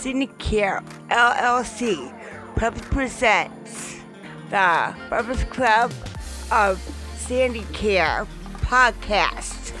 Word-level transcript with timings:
Sandicare 0.00 0.82
LLC 1.10 2.10
presents 2.90 4.00
the 4.48 4.96
Breakfast 5.10 5.50
Club 5.50 5.92
of 6.50 6.78
Sandicare 7.18 8.26
podcast. 8.62 9.76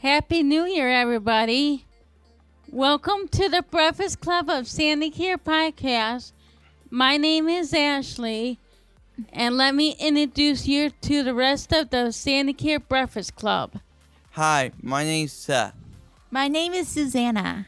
Happy 0.00 0.42
New 0.42 0.64
Year, 0.64 0.88
everybody. 0.88 1.86
Welcome 2.68 3.28
to 3.28 3.48
the 3.48 3.62
Breakfast 3.62 4.18
Club 4.18 4.50
of 4.50 4.64
Sandicare 4.64 5.38
podcast. 5.38 6.32
My 6.90 7.16
name 7.16 7.48
is 7.48 7.72
Ashley, 7.72 8.58
and 9.32 9.56
let 9.56 9.74
me 9.74 9.96
introduce 9.98 10.66
you 10.66 10.90
to 11.02 11.22
the 11.22 11.34
rest 11.34 11.72
of 11.72 11.90
the 11.90 12.08
Sandicare 12.08 12.82
Breakfast 12.86 13.36
Club. 13.36 13.72
Hi, 14.32 14.72
my 14.82 15.04
name's 15.04 15.32
Seth. 15.32 15.74
My 16.30 16.48
name 16.48 16.72
is 16.72 16.88
Susanna. 16.88 17.66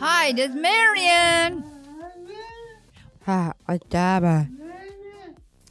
Hi, 0.00 0.32
this 0.32 0.50
is 0.50 0.56
Marion. 0.56 1.64
Hi, 3.24 3.52
I'm 3.66 3.78
Daba. 3.90 4.48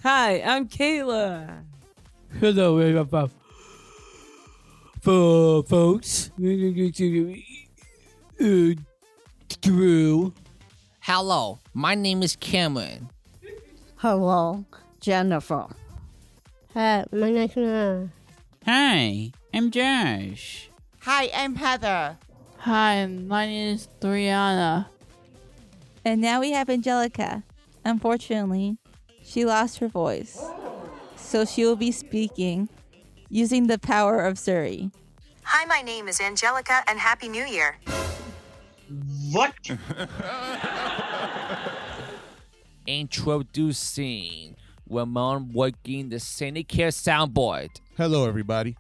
Hi, 0.04 0.42
I'm 0.42 0.68
Kayla. 0.68 1.64
Hello, 2.40 2.78
everyone. 2.78 3.32
For 5.02 5.64
folks, 5.64 6.32
uh, 8.40 8.74
Drew. 9.62 10.34
Hello, 11.00 11.60
my 11.74 11.96
name 11.96 12.22
is 12.22 12.36
Cameron. 12.36 13.10
Hello, 13.98 14.66
Jennifer. 15.00 15.68
Hi, 16.74 17.06
my 17.14 17.32
name's 17.32 17.56
Nora. 17.56 18.10
Hi, 18.66 19.32
I'm 19.54 19.72
Josh. 19.72 20.70
Hi, 21.00 21.32
I'm 21.34 21.56
Heather. 21.56 22.18
Hi, 22.58 23.06
my 23.06 23.46
name 23.46 23.76
is 23.76 23.88
Brianna. 24.02 24.88
And 26.04 26.20
now 26.20 26.42
we 26.42 26.52
have 26.52 26.70
Angelica. 26.70 27.44
Unfortunately, 27.86 28.78
she 29.24 29.46
lost 29.46 29.80
her 29.80 29.88
voice. 29.88 30.44
So 31.16 31.46
she 31.46 31.64
will 31.64 31.78
be 31.78 31.94
speaking 31.94 32.68
using 33.30 33.68
the 33.68 33.80
power 33.80 34.26
of 34.26 34.38
Siri. 34.38 34.92
Hi, 35.44 35.64
my 35.66 35.82
name 35.82 36.10
is 36.10 36.20
Angelica, 36.20 36.84
and 36.88 37.00
Happy 37.00 37.30
New 37.30 37.46
Year. 37.46 37.78
What? 39.32 39.54
Introducing 42.88 44.56
Ramon 44.90 45.52
working 45.54 46.10
the 46.10 46.18
Sandicare 46.18 46.94
soundboard. 46.94 47.70
Hello, 47.98 48.28
everybody. 48.28 48.76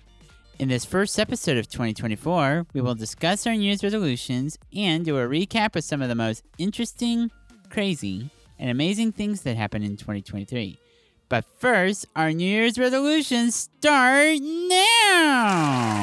In 0.59 0.69
this 0.69 0.85
first 0.85 1.19
episode 1.19 1.57
of 1.57 1.67
2024, 1.67 2.67
we 2.73 2.81
will 2.81 2.95
discuss 2.95 3.47
our 3.47 3.53
New 3.53 3.63
Year's 3.63 3.83
resolutions 3.83 4.57
and 4.75 5.03
do 5.03 5.17
a 5.17 5.27
recap 5.27 5.75
of 5.75 5.83
some 5.83 6.01
of 6.01 6.09
the 6.09 6.15
most 6.15 6.43
interesting, 6.57 7.31
crazy, 7.69 8.29
and 8.59 8.69
amazing 8.69 9.11
things 9.11 9.41
that 9.41 9.57
happened 9.57 9.83
in 9.83 9.97
2023. 9.97 10.79
But 11.27 11.43
first, 11.57 12.05
our 12.15 12.31
New 12.31 12.45
Year's 12.47 12.77
resolutions 12.77 13.55
start 13.55 14.39
now! 14.41 15.94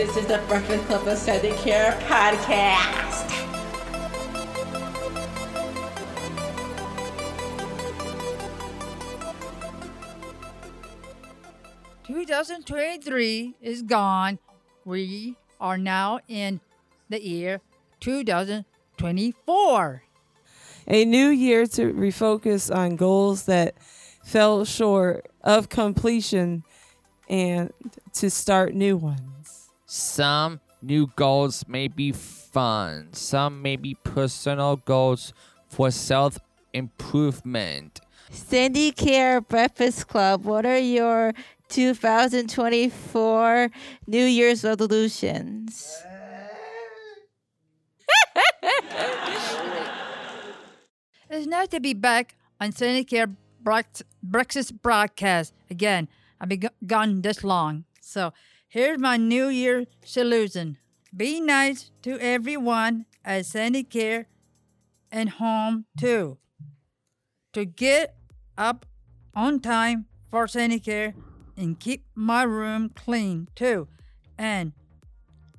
This 0.00 0.16
is 0.16 0.24
the 0.24 0.40
Breakfast 0.48 0.82
Club 0.86 1.06
of 1.06 1.18
Sandicare 1.18 1.92
podcast. 2.04 3.28
Two 12.06 12.24
thousand 12.24 12.64
twenty-three 12.64 13.56
is 13.60 13.82
gone. 13.82 14.38
We 14.86 15.36
are 15.60 15.76
now 15.76 16.20
in 16.28 16.60
the 17.10 17.22
year 17.22 17.60
two 18.00 18.24
thousand 18.24 18.64
twenty-four. 18.96 20.02
A 20.88 21.04
new 21.04 21.28
year 21.28 21.66
to 21.66 21.92
refocus 21.92 22.74
on 22.74 22.96
goals 22.96 23.44
that 23.44 23.74
fell 24.24 24.64
short 24.64 25.30
of 25.42 25.68
completion 25.68 26.64
and 27.28 27.70
to 28.14 28.30
start 28.30 28.72
new 28.72 28.96
ones. 28.96 29.26
Some 29.92 30.60
new 30.80 31.08
goals 31.16 31.66
may 31.66 31.88
be 31.88 32.12
fun, 32.12 33.12
some 33.12 33.60
may 33.60 33.74
be 33.74 33.96
personal 34.04 34.76
goals 34.76 35.32
for 35.66 35.90
self 35.90 36.38
improvement. 36.72 38.00
Sandicare 38.30 39.44
Breakfast 39.48 40.06
Club, 40.06 40.44
what 40.44 40.64
are 40.64 40.78
your 40.78 41.32
2024 41.70 43.68
New 44.06 44.24
Year's 44.24 44.62
resolutions? 44.62 46.00
It's 51.32 51.46
nice 51.48 51.68
to 51.68 51.80
be 51.80 51.94
back 51.94 52.36
on 52.60 52.70
Sandicare 52.70 53.34
Breakfast 54.22 54.82
broadcast 54.82 55.52
again. 55.68 56.06
I've 56.40 56.48
been 56.48 56.70
gone 56.86 57.22
this 57.22 57.42
long. 57.42 57.86
So 58.00 58.32
here's 58.70 58.98
my 58.98 59.18
New 59.18 59.48
Year 59.48 59.84
solution 60.04 60.78
be 61.14 61.40
nice 61.40 61.90
to 62.02 62.18
everyone 62.20 63.04
at 63.24 63.42
Sandicare 63.42 64.26
and 65.10 65.28
home 65.28 65.86
too. 65.98 66.38
To 67.52 67.64
get 67.64 68.14
up 68.56 68.86
on 69.34 69.58
time 69.58 70.06
for 70.30 70.46
Sandicare 70.46 71.14
and 71.56 71.80
keep 71.80 72.06
my 72.14 72.44
room 72.44 72.92
clean 72.94 73.48
too. 73.56 73.88
And 74.38 74.72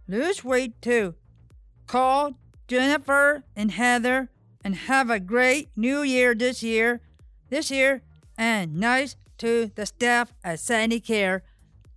lose 0.07 0.43
weight 0.43 0.81
too. 0.81 1.15
Call 1.85 2.39
Jennifer 2.67 3.43
and 3.53 3.71
Heather 3.71 4.29
and 4.63 4.75
have 4.75 5.09
a 5.09 5.19
great 5.19 5.69
new 5.75 6.01
year 6.01 6.33
this 6.33 6.63
year. 6.63 7.01
This 7.49 7.69
year 7.69 8.03
and 8.37 8.77
nice 8.77 9.17
to 9.39 9.69
the 9.75 9.85
staff 9.85 10.33
at 10.45 10.59
Sandicare 10.59 11.41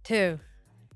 too. 0.03 0.41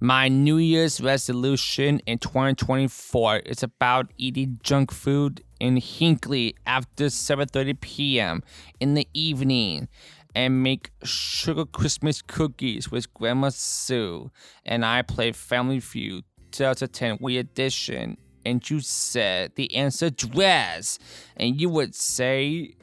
My 0.01 0.29
New 0.29 0.59
Year's 0.59 1.01
resolution 1.01 2.01
in 2.07 2.19
2024 2.19 3.39
is 3.39 3.65
about 3.65 4.13
eating 4.17 4.61
junk 4.63 4.93
food 4.93 5.43
in 5.59 5.75
Hinkley 5.79 6.55
after 6.65 7.07
7:30 7.07 7.81
p.m. 7.81 8.45
in 8.79 8.95
the 8.95 9.09
evening 9.13 9.89
and 10.37 10.63
make 10.63 10.93
sugar 11.03 11.65
Christmas 11.65 12.23
cookies 12.23 12.93
with 12.93 13.13
Grandma 13.13 13.49
Sue 13.49 14.31
and 14.65 14.85
I 14.85 15.03
play 15.03 15.33
Family 15.33 15.81
Feud 15.81 16.23
2010 16.53 17.19
Wii 17.19 17.41
Edition 17.41 18.19
and 18.47 18.71
you 18.71 18.79
said 18.79 19.57
the 19.57 19.75
answer 19.75 20.11
dress. 20.11 21.01
And 21.37 21.61
you 21.61 21.71
would 21.71 21.97
say 21.97 22.77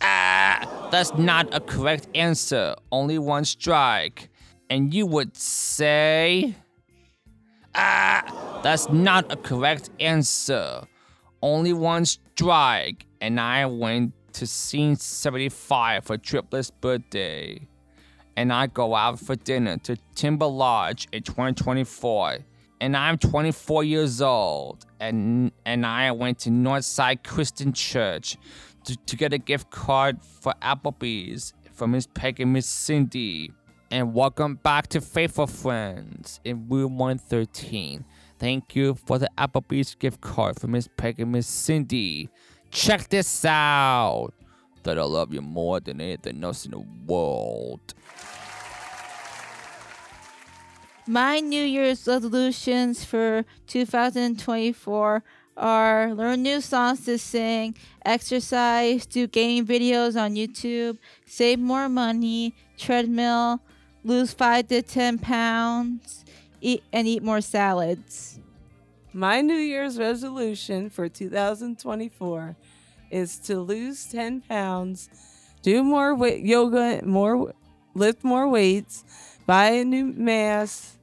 ah 0.00 0.88
that's 0.90 1.14
not 1.14 1.54
a 1.54 1.60
correct 1.60 2.08
answer. 2.16 2.74
Only 2.90 3.20
one 3.20 3.44
strike 3.44 4.28
and 4.70 4.92
you 4.92 5.06
would 5.06 5.36
say, 5.36 6.54
Ah, 7.74 8.60
that's 8.62 8.88
not 8.88 9.30
a 9.32 9.36
correct 9.36 9.90
answer. 10.00 10.86
Only 11.40 11.72
one 11.72 12.04
strike, 12.04 13.06
and 13.20 13.38
I 13.38 13.66
went 13.66 14.12
to 14.32 14.46
scene 14.46 14.96
75 14.96 16.04
for 16.04 16.18
Triplet's 16.18 16.70
birthday. 16.70 17.60
And 18.36 18.52
I 18.52 18.66
go 18.68 18.94
out 18.94 19.18
for 19.18 19.36
dinner 19.36 19.78
to 19.78 19.96
Timber 20.14 20.46
Lodge 20.46 21.08
in 21.12 21.22
2024. 21.22 22.38
And 22.80 22.96
I'm 22.96 23.18
24 23.18 23.82
years 23.82 24.22
old, 24.22 24.86
and 25.00 25.50
and 25.66 25.84
I 25.84 26.12
went 26.12 26.38
to 26.40 26.50
Northside 26.50 27.24
Christian 27.24 27.72
Church 27.72 28.36
to, 28.84 28.96
to 28.96 29.16
get 29.16 29.32
a 29.32 29.38
gift 29.38 29.70
card 29.70 30.22
for 30.22 30.54
Applebee's 30.62 31.54
for 31.72 31.88
Miss 31.88 32.06
Peg 32.06 32.38
and 32.38 32.52
Miss 32.52 32.66
Cindy 32.66 33.52
and 33.90 34.12
welcome 34.12 34.56
back 34.56 34.86
to 34.88 35.00
Faithful 35.00 35.46
Friends 35.46 36.40
in 36.44 36.68
room 36.68 36.98
113. 36.98 38.04
Thank 38.38 38.76
you 38.76 38.94
for 38.94 39.18
the 39.18 39.30
Applebee's 39.38 39.94
gift 39.94 40.20
card 40.20 40.60
for 40.60 40.66
Miss 40.66 40.88
Peg 40.96 41.18
and 41.20 41.32
Miss 41.32 41.46
Cindy. 41.46 42.28
Check 42.70 43.08
this 43.08 43.44
out. 43.44 44.32
That 44.82 44.98
I 44.98 45.02
love 45.02 45.32
you 45.32 45.40
more 45.40 45.80
than 45.80 46.00
anything 46.00 46.44
else 46.44 46.66
in 46.66 46.72
the 46.72 46.84
world. 47.06 47.94
My 51.06 51.40
New 51.40 51.64
Year's 51.64 52.06
resolutions 52.06 53.04
for 53.04 53.44
2024 53.68 55.22
are 55.56 56.14
learn 56.14 56.42
new 56.42 56.60
songs 56.60 57.04
to 57.06 57.18
sing, 57.18 57.74
exercise, 58.04 59.06
do 59.06 59.26
gaming 59.26 59.66
videos 59.66 60.20
on 60.20 60.34
YouTube, 60.34 60.98
save 61.26 61.58
more 61.58 61.88
money, 61.88 62.54
treadmill, 62.76 63.60
lose 64.08 64.32
five 64.32 64.66
to 64.68 64.80
ten 64.80 65.18
pounds, 65.18 66.24
eat 66.60 66.82
and 66.92 67.06
eat 67.06 67.22
more 67.22 67.42
salads. 67.42 68.40
My 69.12 69.40
New 69.42 69.56
Year's 69.56 69.98
resolution 69.98 70.90
for 70.90 71.08
2024 71.08 72.56
is 73.10 73.38
to 73.38 73.60
lose 73.60 74.04
10 74.06 74.42
pounds, 74.42 75.08
do 75.62 75.82
more 75.82 76.14
wa- 76.14 76.26
yoga, 76.26 77.00
more 77.04 77.54
lift 77.94 78.22
more 78.22 78.48
weights, 78.48 79.04
buy 79.46 79.70
a 79.70 79.84
new 79.84 80.04
mask, 80.04 80.98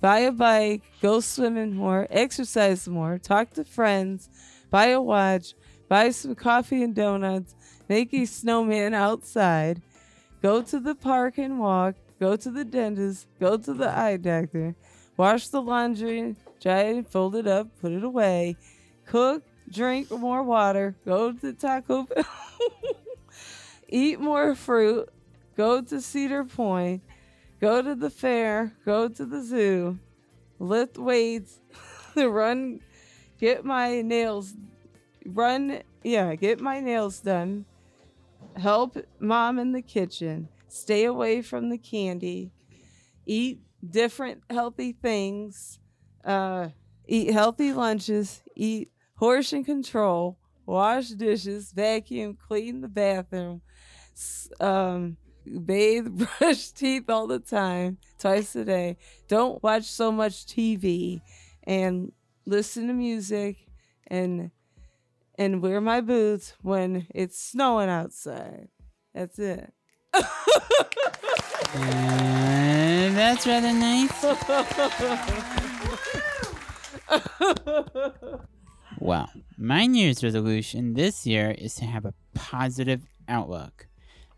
buy 0.00 0.20
a 0.20 0.32
bike, 0.32 0.82
go 1.00 1.20
swimming 1.20 1.74
more, 1.74 2.06
exercise 2.10 2.86
more, 2.86 3.18
talk 3.18 3.50
to 3.54 3.64
friends, 3.64 4.28
buy 4.70 4.88
a 4.88 5.00
watch, 5.00 5.54
buy 5.88 6.10
some 6.10 6.34
coffee 6.34 6.82
and 6.82 6.94
donuts, 6.94 7.54
make 7.88 8.12
a 8.12 8.24
snowman 8.26 8.94
outside, 8.94 9.80
go 10.42 10.62
to 10.62 10.78
the 10.78 10.94
park 10.94 11.38
and 11.38 11.58
walk, 11.58 11.94
go 12.18 12.36
to 12.36 12.50
the 12.50 12.64
dentist, 12.64 13.26
go 13.40 13.56
to 13.56 13.72
the 13.72 13.88
eye 13.88 14.16
doctor, 14.16 14.74
wash 15.16 15.48
the 15.48 15.62
laundry, 15.62 16.36
dry 16.60 16.80
it, 16.80 17.08
fold 17.08 17.36
it 17.36 17.46
up, 17.46 17.68
put 17.80 17.92
it 17.92 18.04
away, 18.04 18.56
cook, 19.06 19.42
drink 19.70 20.10
more 20.10 20.42
water, 20.42 20.96
go 21.04 21.32
to 21.32 21.52
Taco 21.52 22.02
Bell, 22.14 22.24
eat 23.88 24.20
more 24.20 24.54
fruit, 24.54 25.08
go 25.56 25.80
to 25.82 26.00
Cedar 26.00 26.44
Point, 26.44 27.02
go 27.60 27.82
to 27.82 27.94
the 27.94 28.10
fair, 28.10 28.72
go 28.84 29.08
to 29.08 29.24
the 29.24 29.42
zoo, 29.42 29.98
lift 30.58 30.98
weights, 30.98 31.60
run, 32.16 32.80
get 33.38 33.64
my 33.64 34.02
nails, 34.02 34.54
run, 35.24 35.82
yeah, 36.02 36.34
get 36.34 36.60
my 36.60 36.80
nails 36.80 37.20
done, 37.20 37.64
help 38.56 38.96
mom 39.20 39.58
in 39.58 39.72
the 39.72 39.82
kitchen, 39.82 40.48
stay 40.68 41.04
away 41.04 41.42
from 41.42 41.70
the 41.70 41.78
candy, 41.78 42.52
eat 43.26 43.60
different 43.88 44.42
healthy 44.50 44.92
things, 44.92 45.78
uh, 46.24 46.68
eat 47.06 47.32
healthy 47.32 47.72
lunches, 47.72 48.42
eat 48.54 48.90
and 49.20 49.66
control, 49.66 50.38
wash 50.64 51.08
dishes, 51.08 51.72
vacuum, 51.72 52.36
clean 52.46 52.80
the 52.80 52.88
bathroom, 52.88 53.60
um, 54.60 55.16
bathe, 55.64 56.06
brush 56.38 56.70
teeth 56.70 57.08
all 57.08 57.26
the 57.26 57.40
time, 57.40 57.98
twice 58.18 58.54
a 58.54 58.64
day. 58.64 58.96
Don't 59.26 59.62
watch 59.62 59.84
so 59.84 60.12
much 60.12 60.46
TV 60.46 61.20
and 61.64 62.12
listen 62.46 62.86
to 62.86 62.92
music 62.92 63.56
and 64.06 64.50
and 65.36 65.62
wear 65.62 65.80
my 65.80 66.00
boots 66.00 66.54
when 66.62 67.06
it's 67.14 67.40
snowing 67.40 67.88
outside. 67.88 68.68
That's 69.14 69.38
it. 69.38 69.72
And 71.74 73.16
that's 73.16 73.46
rather 73.46 73.72
nice. 73.72 74.24
Well, 79.00 79.30
my 79.56 79.86
New 79.86 80.04
Year's 80.04 80.24
resolution 80.24 80.94
this 80.94 81.26
year 81.26 81.52
is 81.52 81.74
to 81.76 81.84
have 81.84 82.04
a 82.04 82.12
positive 82.34 83.06
outlook 83.28 83.86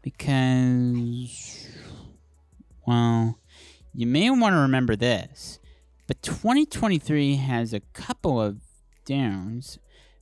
because, 0.03 1.67
well, 2.87 3.39
you 3.95 4.07
may 4.07 4.31
want 4.31 4.53
to 4.55 4.59
remember 4.61 4.97
this, 4.97 5.59
but 6.07 6.23
2023 6.23 7.37
has 7.37 7.73
a 7.73 7.81
couple 7.95 8.41
of 8.41 8.61
downs, 9.05 9.79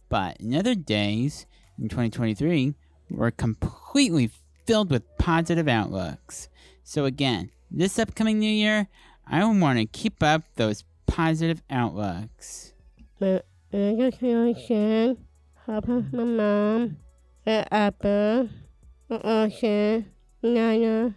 but 0.08 0.36
in 0.38 0.54
other 0.54 0.74
days 0.74 1.46
in 1.78 1.88
2023 1.88 2.74
were 3.10 3.30
completely 3.30 4.30
filled 4.68 4.90
with 4.90 5.16
positive 5.16 5.66
outlooks. 5.66 6.50
So, 6.84 7.06
again, 7.06 7.50
this 7.70 7.98
upcoming 7.98 8.38
new 8.38 8.50
year, 8.50 8.88
I 9.26 9.40
want 9.58 9.78
to 9.78 9.86
keep 9.86 10.22
up 10.22 10.42
those 10.56 10.84
positive 11.06 11.62
outlooks. 11.70 12.74
My 13.18 13.40
my 16.12 16.24
mom, 16.24 16.98
the 17.46 17.66
apple, 17.72 18.50
the 19.08 19.26
ocean, 19.26 20.04
Nana, 20.42 21.14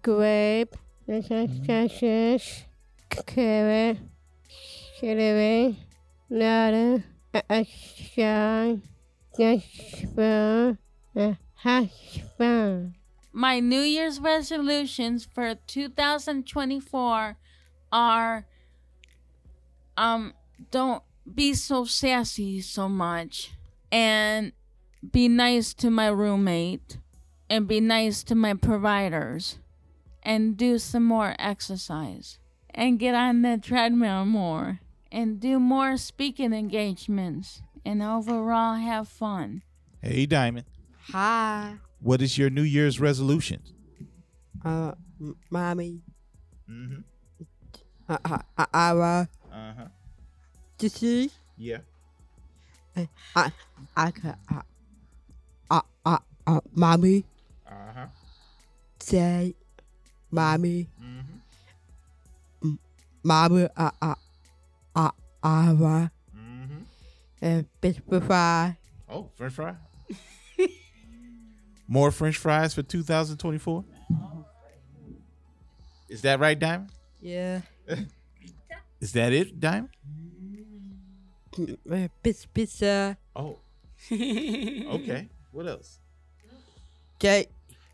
grape, 0.00 0.76
the 1.08 1.20
successes, 1.20 2.62
carrot, 3.26 3.98
celery, 5.00 5.78
a 7.50 7.64
shine, 7.64 8.82
hash 11.62 12.22
brown. 12.36 12.94
My 13.32 13.60
New 13.60 13.80
Year's 13.80 14.20
resolutions 14.20 15.26
for 15.32 15.54
2024 15.66 17.36
are 17.92 18.46
um 19.96 20.32
don't 20.70 21.02
be 21.32 21.54
so 21.54 21.84
sassy 21.84 22.60
so 22.60 22.88
much 22.88 23.52
and 23.90 24.52
be 25.12 25.28
nice 25.28 25.72
to 25.74 25.90
my 25.90 26.08
roommate 26.08 26.98
and 27.48 27.68
be 27.68 27.80
nice 27.80 28.22
to 28.24 28.34
my 28.34 28.54
providers 28.54 29.58
and 30.22 30.56
do 30.56 30.78
some 30.78 31.04
more 31.04 31.36
exercise 31.38 32.38
and 32.70 32.98
get 32.98 33.14
on 33.14 33.42
the 33.42 33.58
treadmill 33.58 34.24
more 34.24 34.80
and 35.10 35.38
do 35.38 35.60
more 35.60 35.96
speaking 35.96 36.52
engagements 36.52 37.62
and 37.84 38.02
overall 38.02 38.76
have 38.76 39.06
fun. 39.06 39.62
Hey, 40.00 40.26
Diamond. 40.26 40.66
Hi. 41.10 41.76
What 42.00 42.22
is 42.22 42.38
your 42.38 42.50
New 42.50 42.62
Year's 42.62 43.00
resolution? 43.00 43.62
Uh, 44.64 44.92
m- 45.20 45.36
mommy. 45.50 46.00
Mm-hmm. 46.70 47.00
Uh, 48.08 48.18
uh, 48.24 48.38
uh, 48.58 48.66
uh, 48.74 49.24
Uh 49.52 49.72
huh. 49.76 49.86
you 50.80 50.88
see? 50.88 51.30
Yeah. 51.56 51.78
I, 52.96 53.08
I, 53.36 53.52
I, 53.96 54.10
ca- 54.10 54.36
uh, 54.50 54.60
uh, 55.70 55.80
uh, 56.04 56.18
uh, 56.46 56.60
mommy. 56.74 57.24
Uh 57.66 57.92
huh. 57.94 58.06
Say, 59.00 59.54
mommy. 60.30 60.88
Mm-hmm. 61.02 61.38
M- 62.64 62.78
Mommy, 63.24 63.68
uh, 63.76 63.90
uh, 64.00 64.14
uh, 64.96 65.10
uh, 65.42 65.74
uh, 65.74 66.08
Mm-hmm. 66.36 66.82
uh, 67.42 67.62
fish 67.80 67.96
fry. 68.26 68.76
Oh, 69.08 69.30
French 69.36 69.54
fry. 69.54 69.74
More 71.92 72.10
French 72.10 72.38
fries 72.38 72.72
for 72.72 72.82
2024. 72.82 73.84
Is 76.08 76.22
that 76.22 76.40
right, 76.40 76.58
Diamond? 76.58 76.88
Yeah. 77.20 77.60
Is 79.02 79.12
that 79.12 79.30
it, 79.34 79.60
Diamond? 79.60 79.90
Uh, 81.52 82.08
pizza, 82.22 82.48
pizza. 82.48 83.18
Oh. 83.36 83.58
okay. 84.10 85.28
What 85.50 85.66
else? 85.66 85.98
Cake. 87.18 87.50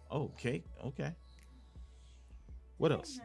Oh, 0.09 0.31
cake. 0.39 0.63
Okay. 0.87 1.13
What 2.77 2.93
else? 2.93 3.19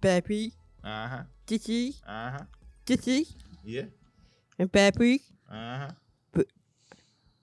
Baby. 0.00 0.52
Uh 0.82 1.08
huh. 1.08 1.22
Tissue. 1.46 1.92
Uh 2.04 2.30
huh. 2.32 2.44
Tissue. 2.84 3.24
Yeah. 3.62 3.84
And 4.58 4.72
baby. 4.72 5.22
Uh 5.48 5.78
huh. 5.78 5.90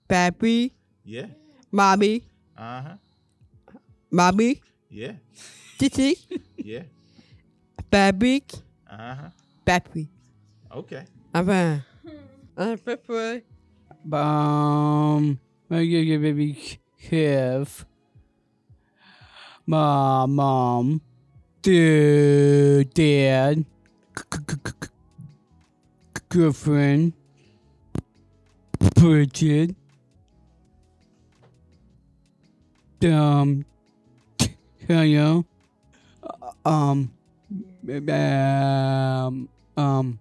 Baby. 0.08 0.72
Yeah. 1.04 1.26
Mommy. 1.72 2.22
Uh 2.56 2.82
huh. 2.82 2.96
Mommy. 4.10 4.60
Yeah. 4.90 5.12
Tissue. 5.78 6.14
Yeah. 6.56 6.82
Baby. 7.90 8.44
Uh 8.90 9.14
huh. 9.14 9.30
Baby. 9.64 10.08
Okay. 10.70 11.04
Enfin. 11.34 11.82
Un 12.56 12.76
peu 12.76 12.96
près. 12.96 13.42
Um, 14.12 15.38
I 15.70 15.84
give 15.86 16.04
you 16.04 16.18
baby 16.20 16.78
Kev. 17.02 17.84
Mom, 19.66 20.34
mom, 20.34 21.00
dude, 21.62 22.92
dad, 22.92 23.64
girlfriend, 26.28 27.14
Bridget, 28.94 29.74
um, 33.12 33.66
hello, 34.88 35.44
um, 36.64 37.12
um, 37.86 39.48
um, 39.76 40.18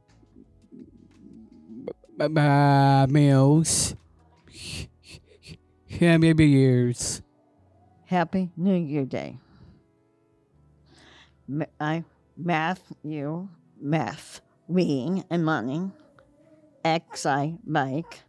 uh, 2.19 3.07
meals. 3.09 3.95
Happy 5.87 6.45
years. 6.45 7.21
Happy 8.05 8.49
New 8.57 8.75
Year 8.75 9.05
Day. 9.05 9.37
I 11.79 12.03
math 12.35 12.91
you 13.01 13.47
math 13.79 14.41
reading 14.67 15.23
and 15.29 15.45
money. 15.45 15.91
X 16.83 17.25
I 17.25 17.55
bike. 17.65 18.23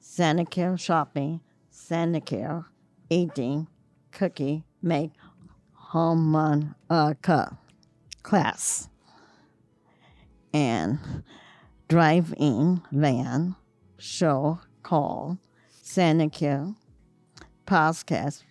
Santa 0.00 0.44
Care 0.44 0.76
shopping. 0.76 1.40
Santa 1.70 2.20
Care 2.20 2.66
eating. 3.08 3.68
Cookie 4.12 4.64
make 4.82 5.10
cup 7.22 7.56
class. 8.22 8.88
and 10.54 10.98
drive-in 11.88 12.82
van 12.92 13.54
show 13.98 14.60
called 14.82 15.38
Seneca 15.70 16.74
Podcast 17.66 18.42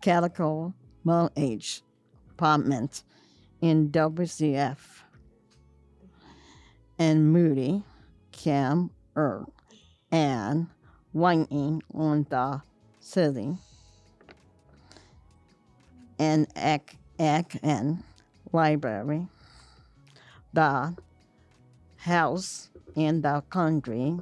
Calico 0.00 0.74
Mount 1.04 1.32
H 1.36 1.82
Apartment 2.30 3.02
in 3.60 3.90
WCF 3.90 4.78
and 6.98 7.32
Moody 7.32 7.82
Cam 8.32 8.90
Earth 9.14 9.48
and 10.10 10.68
Whiting 11.12 11.82
on 11.94 12.26
the 12.28 12.62
City 13.00 13.56
and 16.18 16.46
Ek 16.56 16.96
Ek 17.18 17.58
and 17.62 18.02
Library, 18.52 19.26
the 20.52 20.96
House 21.96 22.70
in 22.94 23.22
the 23.22 23.42
Country, 23.50 24.18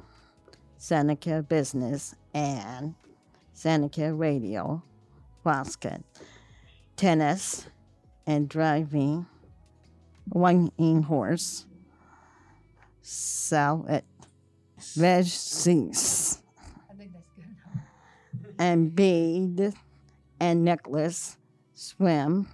Seneca 0.77 1.43
Business, 1.43 2.15
and 2.33 2.95
Seneca 3.53 4.13
Radio, 4.13 4.83
basket, 5.45 6.03
tennis, 6.97 7.67
and 8.27 8.49
driving, 8.49 9.27
one 10.29 10.73
in 10.79 11.03
horse, 11.03 11.67
sell 13.03 13.85
it, 13.89 14.05
veg 14.95 15.27
seats, 15.27 16.43
I 16.91 16.95
think 16.95 17.13
that's 17.13 17.29
good. 17.37 18.55
and 18.59 18.95
bead 18.95 19.75
and 20.41 20.65
necklace, 20.65 21.37
swim, 21.85 22.49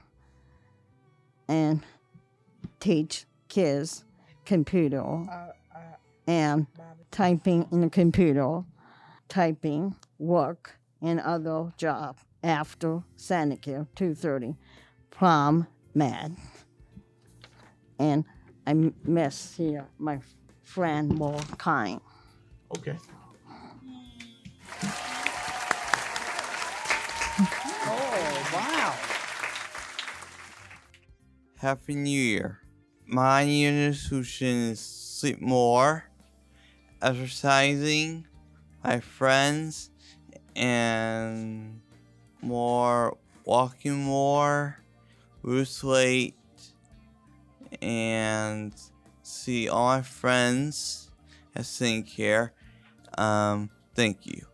and 1.49 1.83
teach 2.81 3.27
kids 3.49 4.05
computer 4.45 5.01
uh, 5.01 5.53
uh, 5.75 5.79
and 6.27 6.67
typing 7.11 7.67
in 7.71 7.81
the 7.81 7.91
computer, 7.91 8.63
typing, 9.29 9.95
work, 10.19 10.79
and 11.03 11.21
other 11.21 11.73
job 11.77 12.19
after 12.43 13.03
Seneca 13.17 13.87
230 13.95 14.57
prom 15.11 15.67
mad. 15.95 16.37
And 17.99 18.25
I 18.67 18.75
miss 19.05 19.55
here 19.57 19.87
my 19.99 20.21
friend 20.63 21.11
more 21.11 21.41
kind. 21.59 22.01
Okay. 22.77 22.97
Happy 31.61 31.95
New 31.95 32.19
Year. 32.19 32.59
My 33.07 33.45
New 33.45 33.51
Year's 33.51 34.05
resolution 34.05 34.71
is 34.71 34.81
sleep 34.81 35.43
more, 35.43 36.07
exercising, 37.03 38.27
my 38.83 39.01
friends, 39.01 39.91
and 40.57 41.83
more 42.41 43.19
walking 43.45 44.03
more, 44.03 44.79
lose 45.43 45.85
weight, 45.85 46.35
and 47.83 48.73
see 49.23 49.69
all 49.69 49.89
my 49.89 50.01
friends 50.01 51.11
at 51.55 51.67
Sing 51.67 52.05
Care. 52.05 52.55
Um, 53.19 53.69
thank 53.95 54.25
you. 54.25 54.47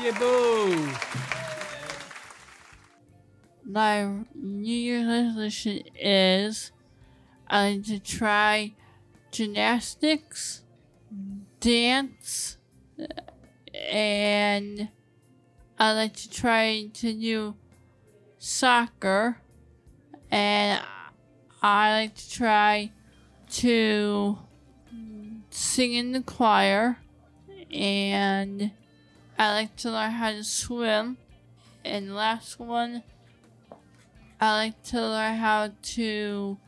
Yeah, 0.00 0.18
boo. 0.18 1.31
My 3.72 4.06
New 4.34 4.76
Year's 4.76 5.06
resolution 5.06 5.80
is 5.98 6.72
I 7.48 7.70
like 7.70 7.84
to 7.84 7.98
try 7.98 8.74
gymnastics, 9.30 10.62
dance, 11.58 12.58
uh, 13.00 13.06
and 13.90 14.90
I 15.78 15.92
like 15.94 16.14
to 16.16 16.28
try 16.30 16.90
to 16.92 17.12
do 17.14 17.54
soccer, 18.36 19.38
and 20.30 20.82
I 21.62 21.92
like 21.92 22.14
to 22.16 22.30
try 22.30 22.92
to 23.52 24.38
sing 25.48 25.94
in 25.94 26.12
the 26.12 26.20
choir, 26.20 26.98
and 27.72 28.70
I 29.38 29.54
like 29.54 29.76
to 29.76 29.90
learn 29.90 30.10
how 30.10 30.32
to 30.32 30.44
swim. 30.44 31.16
And 31.86 32.14
last 32.14 32.60
one, 32.60 33.02
I 34.42 34.54
like 34.54 34.82
to 34.90 35.00
learn 35.00 35.36
how 35.36 35.70
to 35.94 36.58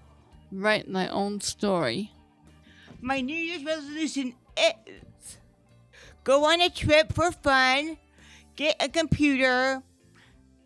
write 0.53 0.89
my 0.89 1.09
own 1.09 1.41
story. 1.41 2.13
My 3.01 3.21
New 3.21 3.35
Year's 3.35 3.65
resolution 3.65 4.35
is 4.57 5.39
go 6.23 6.45
on 6.45 6.61
a 6.61 6.71
trip 6.71 7.13
for 7.13 7.33
fun, 7.33 7.97
get 8.55 8.77
a 8.79 8.89
computer, 8.89 9.83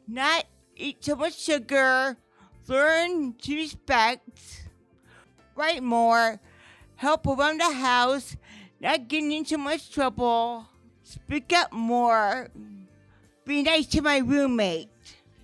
not 0.07 0.45
eat 0.77 1.03
so 1.03 1.17
much 1.17 1.41
sugar, 1.41 2.19
learn 2.67 3.33
to 3.41 3.57
respect, 3.57 4.69
write 5.57 5.83
more, 5.83 6.39
help 6.97 7.27
around 7.27 7.63
the 7.63 7.73
house, 7.73 8.37
not 8.83 9.09
getting 9.09 9.33
into 9.33 9.57
much 9.57 9.91
trouble, 9.91 10.67
speak 11.05 11.55
up 11.55 11.73
more, 11.73 12.51
be 13.47 13.63
nice 13.63 13.87
to 13.87 14.03
my 14.03 14.19
roommate. 14.19 14.91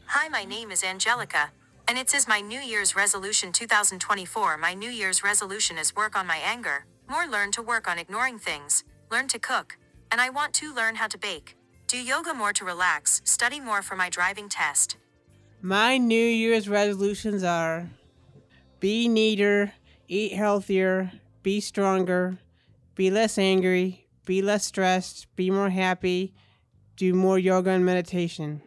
Hi, 0.07 0.29
my 0.29 0.45
name 0.45 0.71
is 0.71 0.85
Angelica, 0.85 1.51
and 1.89 1.99
it 1.99 2.11
says 2.11 2.29
my 2.29 2.41
New 2.41 2.61
Year's 2.61 2.95
resolution 2.95 3.53
2024. 3.53 4.57
My 4.59 4.75
New 4.75 4.91
Year's 4.91 5.25
resolution 5.25 5.79
is 5.79 5.97
work 5.97 6.17
on 6.17 6.27
my 6.27 6.37
anger, 6.37 6.85
more 7.09 7.27
learn 7.27 7.51
to 7.53 7.63
work 7.63 7.89
on 7.89 7.99
ignoring 7.99 8.39
things, 8.39 8.85
learn 9.11 9.29
to 9.29 9.39
cook, 9.39 9.79
and 10.13 10.21
I 10.21 10.31
want 10.31 10.53
to 10.55 10.75
learn 10.75 10.97
how 10.97 11.09
to 11.09 11.19
bake. 11.19 11.57
Do 11.87 11.97
yoga 11.97 12.35
more 12.35 12.53
to 12.53 12.65
relax, 12.65 13.23
study 13.25 13.61
more 13.61 13.83
for 13.83 13.97
my 13.97 14.09
driving 14.11 14.49
test. 14.49 14.97
My 15.63 15.97
New 15.97 16.15
Year's 16.15 16.69
resolutions 16.69 17.43
are 17.43 17.89
be 18.81 19.09
neater, 19.09 19.73
eat 20.07 20.35
healthier, 20.35 21.13
be 21.43 21.61
stronger, 21.61 22.39
be 22.95 23.11
less 23.11 23.39
angry, 23.39 24.07
be 24.27 24.43
less 24.43 24.67
stressed, 24.67 25.35
be 25.35 25.51
more 25.51 25.71
happy, 25.71 26.35
do 26.97 27.15
more 27.15 27.39
yoga 27.39 27.71
and 27.71 27.85
meditation. 27.85 28.63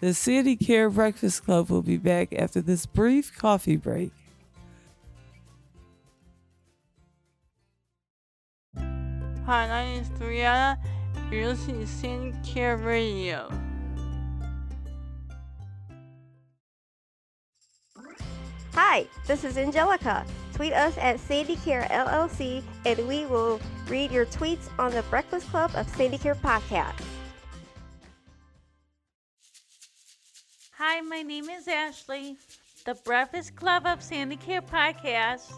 The 0.00 0.12
City 0.12 0.56
Care 0.56 0.90
Breakfast 0.90 1.44
Club 1.44 1.70
will 1.70 1.80
be 1.80 1.96
back 1.96 2.34
after 2.34 2.60
this 2.60 2.84
brief 2.84 3.36
coffee 3.36 3.76
break. 3.76 4.12
Hi, 8.76 9.68
my 9.68 9.84
name 9.84 10.02
is 10.02 10.08
Brianna. 10.10 10.76
You're 11.30 11.46
listening 11.46 11.80
to 11.80 11.86
Sandicare 11.86 12.84
Radio. 12.84 13.50
Hi, 18.74 19.06
this 19.26 19.44
is 19.44 19.56
Angelica. 19.56 20.26
Tweet 20.52 20.74
us 20.74 20.98
at 20.98 21.16
Sandicare 21.16 21.88
LLC 21.88 22.62
and 22.84 23.08
we 23.08 23.24
will 23.24 23.60
read 23.88 24.10
your 24.10 24.26
tweets 24.26 24.68
on 24.78 24.90
the 24.92 25.02
Breakfast 25.04 25.48
Club 25.48 25.70
of 25.74 25.86
Sandicare 25.86 26.36
podcast. 26.36 27.00
Hi, 30.78 31.00
my 31.00 31.22
name 31.22 31.48
is 31.48 31.68
Ashley. 31.68 32.36
The 32.84 32.92
Breakfast 32.96 33.56
Club 33.56 33.86
of 33.86 34.00
Sandicare 34.00 34.60
podcast 34.60 35.50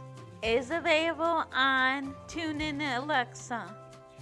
is 0.45 0.71
available 0.71 1.45
on 1.53 2.15
TuneIn 2.29 2.81
and 2.81 3.03
Alexa. 3.03 3.65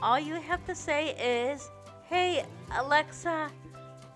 All 0.00 0.18
you 0.18 0.36
have 0.36 0.64
to 0.64 0.74
say 0.74 1.10
is, 1.52 1.68
Hey, 2.08 2.46
Alexa, 2.74 3.50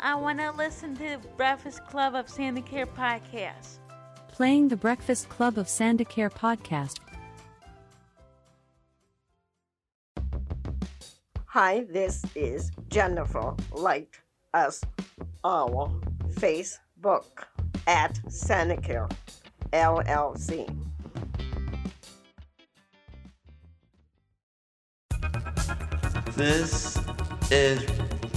I 0.01 0.15
want 0.15 0.39
to 0.39 0.53
listen 0.53 0.97
to 0.97 1.19
Breakfast 1.37 1.85
Club 1.85 2.15
of 2.15 2.29
Sandicare 2.29 2.87
podcast. 2.87 3.81
Playing 4.29 4.69
the 4.69 4.77
Breakfast 4.77 5.29
Club 5.29 5.59
of 5.59 5.67
Sandicare 5.67 6.33
podcast. 6.33 6.99
Hi, 11.45 11.85
this 11.91 12.25
is 12.35 12.71
Jennifer. 12.89 13.55
Like 13.71 14.23
us 14.55 14.81
our 15.45 15.93
Facebook 16.41 17.45
at 17.87 18.15
Sandicare 18.29 19.11
LLC. 19.75 20.75
This 26.35 26.99
is 27.51 27.85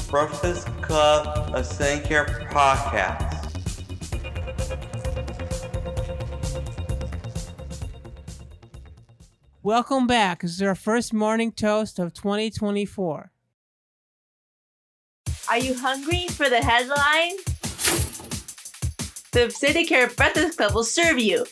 Breakfast 0.09 0.67
Club 0.81 1.55
of 1.55 1.65
St. 1.65 2.03
Care 2.03 2.25
podcast. 2.51 3.31
Welcome 9.61 10.07
back. 10.07 10.41
This 10.41 10.51
is 10.55 10.61
our 10.61 10.75
first 10.75 11.13
morning 11.13 11.53
toast 11.53 11.99
of 11.99 12.13
2024. 12.13 13.31
Are 15.49 15.57
you 15.57 15.73
hungry 15.75 16.27
for 16.27 16.49
the 16.49 16.61
headline? 16.61 17.52
The 19.33 19.47
Sandicare 19.47 20.15
Breakfast 20.15 20.57
Club 20.57 20.75
will 20.75 20.83
serve 20.83 21.17
you 21.17 21.43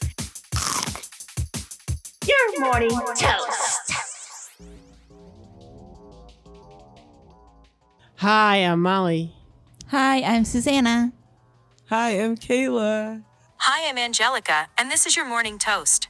your 2.28 2.60
morning 2.60 2.92
toast. 2.92 3.92
Hi, 8.18 8.58
I'm 8.58 8.84
Molly. 8.84 9.34
Hi, 9.88 10.22
I'm 10.22 10.46
Susanna. 10.46 11.12
Hi, 11.90 12.12
I'm 12.12 12.38
Kayla. 12.38 13.24
Hi, 13.58 13.90
I'm 13.90 13.98
Angelica, 13.98 14.68
and 14.78 14.92
this 14.92 15.08
is 15.08 15.16
your 15.16 15.26
morning 15.26 15.58
toast. 15.58 16.08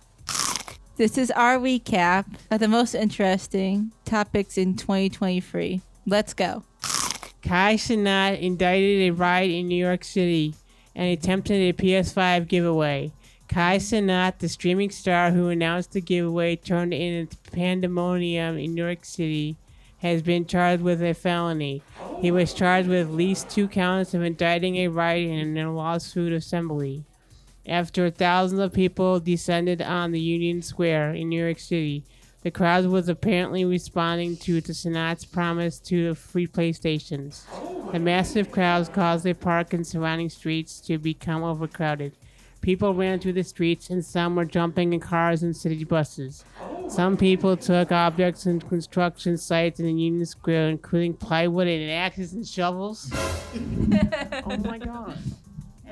This 0.97 1.17
is 1.17 1.31
our 1.31 1.57
recap 1.57 2.25
of 2.51 2.59
the 2.59 2.67
most 2.67 2.93
interesting 2.95 3.93
topics 4.03 4.57
in 4.57 4.75
2023. 4.75 5.79
Let's 6.05 6.33
go. 6.33 6.65
Kai 7.41 7.75
Cenat 7.75 8.41
indicted 8.41 9.09
a 9.09 9.11
riot 9.11 9.51
in 9.51 9.69
New 9.69 9.81
York 9.81 10.03
City 10.03 10.53
and 10.95 11.09
attempted 11.09 11.61
a 11.61 11.73
PS5 11.73 12.47
giveaway. 12.47 13.11
Kai 13.47 13.77
Cenat, 13.77 14.39
the 14.39 14.47
streaming 14.47 14.91
star 14.91 15.31
who 15.31 15.49
announced 15.49 15.91
the 15.91 16.01
giveaway, 16.01 16.55
turned 16.55 16.93
in 16.93 17.27
pandemonium 17.51 18.57
in 18.57 18.73
New 18.73 18.85
York 18.85 19.03
City, 19.03 19.57
has 19.97 20.21
been 20.21 20.45
charged 20.45 20.81
with 20.81 21.03
a 21.03 21.13
felony. 21.13 21.83
He 22.19 22.31
was 22.31 22.53
charged 22.53 22.87
with 22.87 23.07
at 23.07 23.13
least 23.13 23.49
two 23.49 23.67
counts 23.67 24.13
of 24.13 24.23
indicting 24.23 24.77
a 24.77 24.87
riot 24.87 25.29
in 25.29 25.57
a 25.57 25.73
lawsuit 25.73 26.33
assembly. 26.33 27.03
After 27.65 28.09
thousands 28.09 28.61
of 28.61 28.73
people 28.73 29.19
descended 29.19 29.81
on 29.81 30.11
the 30.11 30.19
Union 30.19 30.61
Square 30.61 31.13
in 31.15 31.29
New 31.29 31.43
York 31.43 31.59
City, 31.59 32.03
the 32.43 32.51
crowd 32.51 32.85
was 32.87 33.07
apparently 33.07 33.65
responding 33.65 34.35
to 34.37 34.61
the 34.61 34.73
Cenat's 34.73 35.25
promise 35.25 35.77
to 35.79 36.15
free 36.15 36.47
PlayStations. 36.47 37.43
The 37.91 37.99
massive 37.99 38.51
crowds 38.51 38.89
caused 38.89 39.25
the 39.25 39.33
park 39.33 39.73
and 39.73 39.85
surrounding 39.85 40.29
streets 40.29 40.79
to 40.81 40.97
become 40.97 41.43
overcrowded. 41.43 42.13
People 42.61 42.93
ran 42.93 43.19
through 43.19 43.33
the 43.33 43.43
streets, 43.43 43.89
and 43.89 44.05
some 44.05 44.35
were 44.35 44.45
jumping 44.45 44.93
in 44.93 44.99
cars 44.99 45.41
and 45.41 45.55
city 45.55 45.83
buses. 45.83 46.45
Some 46.89 47.17
people 47.17 47.57
took 47.57 47.91
objects 47.91 48.45
and 48.45 48.67
construction 48.67 49.37
sites 49.37 49.79
in 49.79 49.87
the 49.87 49.93
Union 49.93 50.25
Square, 50.27 50.69
including 50.69 51.15
plywood 51.15 51.67
and 51.67 51.91
axes 51.91 52.33
and 52.33 52.47
shovels. 52.47 53.11
oh 54.45 54.57
my 54.57 54.77
god. 54.77 55.17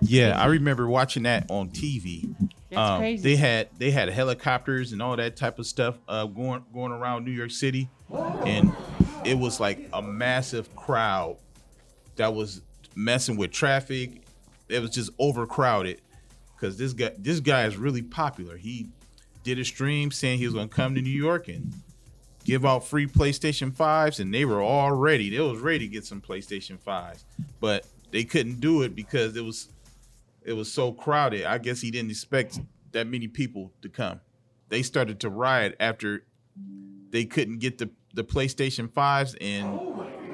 Yeah, 0.01 0.39
I 0.39 0.45
remember 0.45 0.87
watching 0.87 1.23
that 1.23 1.49
on 1.49 1.69
TV. 1.69 2.33
That's 2.69 2.79
um, 2.79 2.99
crazy. 2.99 3.23
They 3.23 3.35
had 3.35 3.69
they 3.77 3.91
had 3.91 4.09
helicopters 4.09 4.91
and 4.91 5.01
all 5.01 5.15
that 5.15 5.35
type 5.35 5.59
of 5.59 5.65
stuff 5.65 5.97
uh, 6.07 6.25
going 6.25 6.63
going 6.73 6.91
around 6.91 7.25
New 7.25 7.31
York 7.31 7.51
City, 7.51 7.89
and 8.45 8.71
it 9.25 9.37
was 9.37 9.59
like 9.59 9.89
a 9.93 10.01
massive 10.01 10.75
crowd 10.75 11.37
that 12.15 12.33
was 12.33 12.61
messing 12.95 13.37
with 13.37 13.51
traffic. 13.51 14.21
It 14.67 14.81
was 14.81 14.91
just 14.91 15.11
overcrowded 15.17 16.01
because 16.55 16.77
this 16.77 16.93
guy 16.93 17.11
this 17.17 17.39
guy 17.39 17.65
is 17.65 17.75
really 17.75 18.03
popular. 18.03 18.57
He 18.57 18.89
did 19.43 19.59
a 19.59 19.65
stream 19.65 20.11
saying 20.11 20.39
he 20.39 20.45
was 20.45 20.53
going 20.53 20.69
to 20.69 20.75
come 20.75 20.95
to 20.95 21.01
New 21.01 21.09
York 21.09 21.47
and 21.47 21.73
give 22.43 22.65
out 22.65 22.85
free 22.85 23.07
PlayStation 23.07 23.71
5s 23.71 24.19
and 24.19 24.33
they 24.33 24.45
were 24.45 24.61
all 24.61 24.91
ready. 24.91 25.29
They 25.29 25.39
was 25.39 25.59
ready 25.59 25.87
to 25.87 25.87
get 25.87 26.05
some 26.05 26.21
PlayStation 26.21 26.77
5s. 26.77 27.23
But 27.59 27.85
they 28.11 28.23
couldn't 28.23 28.59
do 28.59 28.81
it 28.81 28.95
because 28.95 29.35
it 29.35 29.43
was 29.43 29.69
it 30.49 30.53
was 30.53 30.71
so 30.71 30.91
crowded. 30.91 31.45
I 31.45 31.59
guess 31.59 31.79
he 31.79 31.91
didn't 31.91 32.09
expect 32.09 32.59
that 32.91 33.05
many 33.05 33.27
people 33.27 33.71
to 33.83 33.87
come. 33.87 34.19
They 34.69 34.81
started 34.81 35.19
to 35.19 35.29
riot 35.29 35.75
after 35.79 36.25
they 37.11 37.25
couldn't 37.25 37.59
get 37.59 37.77
the, 37.77 37.91
the 38.15 38.23
PlayStation 38.23 38.87
5s 38.89 39.35
and 39.39 39.79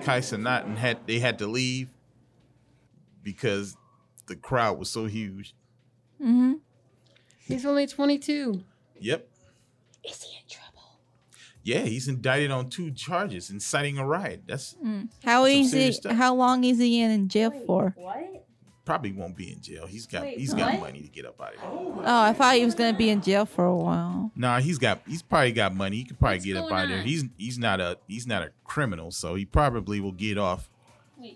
Kai 0.06 0.22
Cenat 0.22 0.64
and 0.68 0.78
had 0.78 1.06
they 1.06 1.20
had 1.20 1.38
to 1.40 1.48
leave 1.48 1.90
because 3.24 3.76
the 4.28 4.38
crowd 4.38 4.80
was 4.80 4.90
so 4.90 5.04
huge. 5.04 5.54
Mm-hmm. 6.22 6.54
He's 7.46 7.66
only 7.66 7.86
22. 7.86 8.64
Yep. 8.98 9.28
Is 10.08 10.24
he 10.24 10.38
in 10.38 10.44
trouble? 10.50 11.00
Yeah, 11.62 11.82
he's 11.82 12.08
indicted 12.08 12.52
on 12.52 12.70
two 12.70 12.92
charges, 12.92 13.50
inciting 13.50 13.98
a 13.98 14.08
riot. 14.08 14.44
That's 14.48 14.76
Mm. 14.76 15.10
How 15.26 15.46
easy? 15.46 15.94
How 16.10 16.34
long 16.34 16.64
is 16.64 16.78
he 16.80 17.02
in, 17.02 17.12
in 17.12 17.28
jail 17.28 17.52
for? 17.68 17.94
Probably 18.86 19.12
won't 19.12 19.36
be 19.36 19.52
in 19.52 19.62
jail. 19.62 19.88
He's 19.88 20.06
got 20.06 20.22
Wait, 20.22 20.38
he's 20.38 20.54
got 20.54 20.80
money 20.80 21.02
to 21.02 21.08
get 21.08 21.26
up 21.26 21.42
out 21.42 21.56
of 21.56 21.60
here. 21.60 21.70
Oh, 21.70 22.02
oh 22.06 22.22
I 22.22 22.34
thought 22.34 22.56
he 22.56 22.64
was 22.64 22.76
gonna 22.76 22.98
be 22.98 23.10
in 23.10 23.22
jail 23.22 23.46
for 23.46 23.66
a 23.66 23.76
while. 23.76 24.32
Nah, 24.36 24.60
he's 24.60 24.78
got 24.78 25.02
he's 25.08 25.22
probably 25.22 25.52
got 25.52 25.76
money. 25.76 25.98
He 25.98 26.04
could 26.06 26.20
probably 26.20 26.40
get 26.40 26.58
up 26.58 26.72
out 26.72 26.84
of 26.84 26.90
there. 26.90 27.02
He's 27.02 27.26
he's 27.38 27.58
not 27.58 27.82
a 27.82 27.98
he's 28.08 28.28
not 28.28 28.44
a 28.44 28.52
criminal, 28.64 29.12
so 29.12 29.36
he 29.36 29.46
probably 29.46 30.00
will 30.00 30.12
get 30.12 30.38
off 30.38 30.70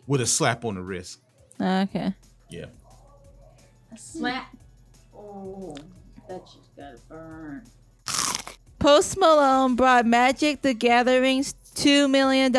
with 0.07 0.21
a 0.21 0.27
slap 0.27 0.63
on 0.63 0.75
the 0.75 0.81
wrist. 0.81 1.19
Ah, 1.59 1.81
okay. 1.81 2.13
Yeah. 2.49 2.65
A 3.91 3.97
slap. 3.97 4.55
Oh, 5.15 5.75
that 6.27 6.45
just 6.45 6.75
got 6.77 6.95
to 6.95 7.01
burn. 7.09 7.63
Post 8.77 9.17
Malone 9.17 9.75
brought 9.75 10.05
Magic 10.05 10.61
the 10.61 10.73
Gathering's 10.73 11.53
$2 11.75 12.09
million 12.09 12.51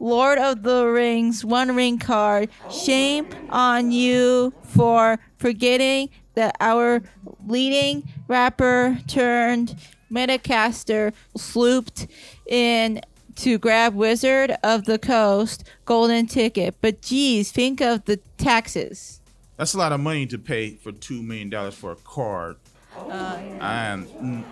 Lord 0.00 0.38
of 0.38 0.62
the 0.62 0.86
Rings 0.86 1.44
One 1.44 1.74
Ring 1.74 1.98
card. 1.98 2.48
Shame 2.70 3.26
on 3.50 3.92
you 3.92 4.52
for 4.62 5.18
forgetting 5.36 6.10
that 6.34 6.56
our 6.60 7.02
leading 7.46 8.08
rapper 8.28 8.98
turned 9.06 9.76
metacaster 10.10 11.12
slooped 11.36 12.08
in 12.46 13.00
to 13.36 13.58
grab 13.58 13.94
Wizard 13.94 14.56
of 14.62 14.84
the 14.84 14.98
Coast 14.98 15.64
golden 15.84 16.26
ticket. 16.26 16.76
But 16.80 17.02
geez, 17.02 17.50
think 17.50 17.80
of 17.80 18.04
the 18.04 18.18
taxes. 18.36 19.20
That's 19.56 19.74
a 19.74 19.78
lot 19.78 19.92
of 19.92 20.00
money 20.00 20.26
to 20.26 20.38
pay 20.38 20.70
for 20.74 20.92
two 20.92 21.22
million 21.22 21.50
dollars 21.50 21.74
for 21.74 21.92
a 21.92 21.96
card. 21.96 22.56
I 22.96 23.84
am, 23.86 24.06
mm, 24.06 24.44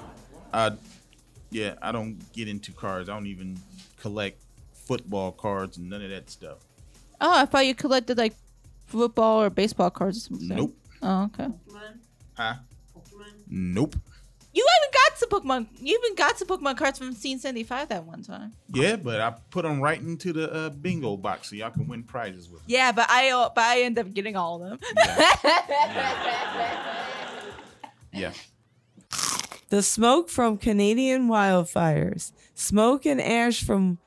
uh, 0.53 0.71
yeah, 1.51 1.75
I 1.83 1.93
don't 1.93 2.19
get 2.33 2.49
into 2.49 2.73
cards. 2.73 3.09
I 3.09 3.15
don't 3.15 3.27
even 3.27 3.59
collect 4.01 4.41
football 4.73 5.33
cards 5.33 5.77
and 5.77 5.89
none 5.91 6.03
of 6.03 6.11
that 6.11 6.31
stuff. 6.31 6.59
Oh, 7.21 7.39
I 7.41 7.45
thought 7.45 7.67
you 7.67 7.75
collected 7.75 8.17
like 8.19 8.35
football 8.87 9.43
or 9.43 9.51
baseball 9.51 9.91
cards 9.91 10.17
or 10.17 10.21
something. 10.21 10.49
Nope. 10.49 10.77
Oh, 11.03 11.25
okay. 11.25 11.49
Huh? 12.37 12.55
Nope. 13.49 13.97
You 14.53 14.67
even 14.67 14.91
got 14.93 15.17
some 15.19 15.29
Pokemon. 15.29 15.67
You 15.81 15.97
even 16.03 16.17
got 16.17 16.37
some 16.39 16.49
Pokemon 16.49 16.77
cards 16.77 16.99
from 16.99 17.13
Scene 17.13 17.39
Seventy 17.39 17.63
Five 17.63 17.89
that 17.91 18.05
one 18.05 18.23
time. 18.23 18.53
Yeah, 18.73 18.97
but 18.97 19.21
I 19.21 19.31
put 19.51 19.63
them 19.63 19.81
right 19.81 20.01
into 20.01 20.33
the 20.33 20.53
uh, 20.53 20.71
bingo 20.71 21.17
box 21.17 21.51
so 21.51 21.57
y'all 21.57 21.71
can 21.71 21.87
win 21.87 22.03
prizes 22.03 22.49
with. 22.49 22.61
'em. 22.61 22.65
Yeah, 22.67 22.91
but 22.91 23.09
I 23.09 23.31
uh, 23.31 23.49
but 23.55 23.63
I 23.63 23.83
end 23.83 23.99
up 23.99 24.13
getting 24.13 24.35
all 24.37 24.63
of 24.65 24.71
them. 24.71 24.79
Yeah. 28.13 28.33
The 29.71 29.83
smoke 29.83 30.29
from 30.29 30.59
Canadian 30.59 31.29
wildfires. 31.29 32.33
Smoke 32.55 33.07
and 33.07 33.21
ash 33.21 33.63
from 33.63 33.99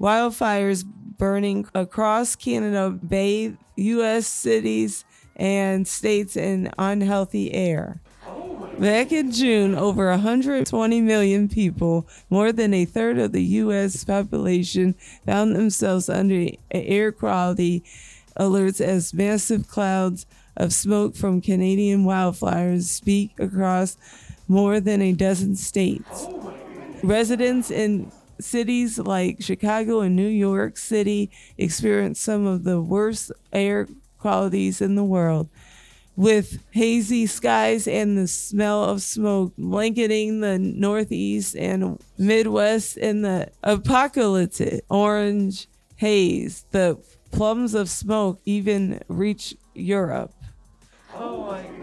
wildfires 0.00 0.84
burning 0.84 1.68
across 1.76 2.34
Canada 2.34 2.90
bathe 2.90 3.54
U.S. 3.76 4.26
cities 4.26 5.04
and 5.36 5.86
states 5.86 6.36
in 6.36 6.72
unhealthy 6.76 7.54
air. 7.54 8.00
Back 8.80 9.12
in 9.12 9.30
June, 9.30 9.76
over 9.76 10.10
120 10.10 11.00
million 11.00 11.48
people, 11.48 12.08
more 12.28 12.50
than 12.50 12.74
a 12.74 12.84
third 12.84 13.20
of 13.20 13.30
the 13.30 13.44
U.S. 13.44 14.02
population, 14.02 14.96
found 15.24 15.54
themselves 15.54 16.08
under 16.08 16.48
air 16.72 17.12
quality 17.12 17.84
alerts 18.36 18.80
as 18.80 19.14
massive 19.14 19.68
clouds 19.68 20.26
of 20.56 20.72
smoke 20.72 21.14
from 21.14 21.40
Canadian 21.40 22.04
wildfires 22.04 22.84
speak 22.84 23.38
across 23.38 23.96
more 24.52 24.80
than 24.80 25.00
a 25.00 25.12
dozen 25.12 25.56
states. 25.56 26.26
Residents 27.02 27.70
in 27.70 28.12
cities 28.38 28.98
like 28.98 29.40
Chicago 29.40 30.00
and 30.00 30.14
New 30.14 30.28
York 30.28 30.76
City 30.76 31.30
experience 31.56 32.20
some 32.20 32.46
of 32.46 32.64
the 32.64 32.78
worst 32.78 33.32
air 33.50 33.88
qualities 34.18 34.82
in 34.82 34.94
the 34.94 35.02
world, 35.02 35.48
with 36.16 36.62
hazy 36.72 37.26
skies 37.26 37.88
and 37.88 38.18
the 38.18 38.28
smell 38.28 38.84
of 38.84 39.00
smoke 39.00 39.54
blanketing 39.56 40.40
the 40.40 40.58
Northeast 40.58 41.56
and 41.56 41.98
Midwest 42.18 42.98
in 42.98 43.22
the 43.22 43.50
apocalyptic 43.62 44.84
orange 44.90 45.66
haze. 45.96 46.66
The 46.72 47.02
plums 47.30 47.72
of 47.72 47.88
smoke 47.88 48.38
even 48.44 49.00
reach 49.08 49.56
Europe. 49.74 50.34
Oh 51.14 51.46
my. 51.46 51.81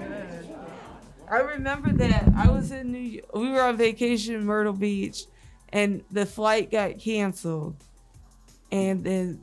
I 1.30 1.38
remember 1.39 1.92
that 1.94 2.30
I 2.36 2.50
was 2.50 2.72
in 2.72 2.92
New 2.92 2.98
York. 2.98 3.36
We 3.36 3.50
were 3.52 3.62
on 3.62 3.78
vacation 3.78 4.36
in 4.36 4.46
Myrtle 4.46 4.74
Beach 4.74 5.26
and 5.72 6.04
the 6.12 6.26
flight 6.26 6.72
got 6.72 7.00
canceled. 7.00 7.76
And 8.72 9.04
then 9.04 9.42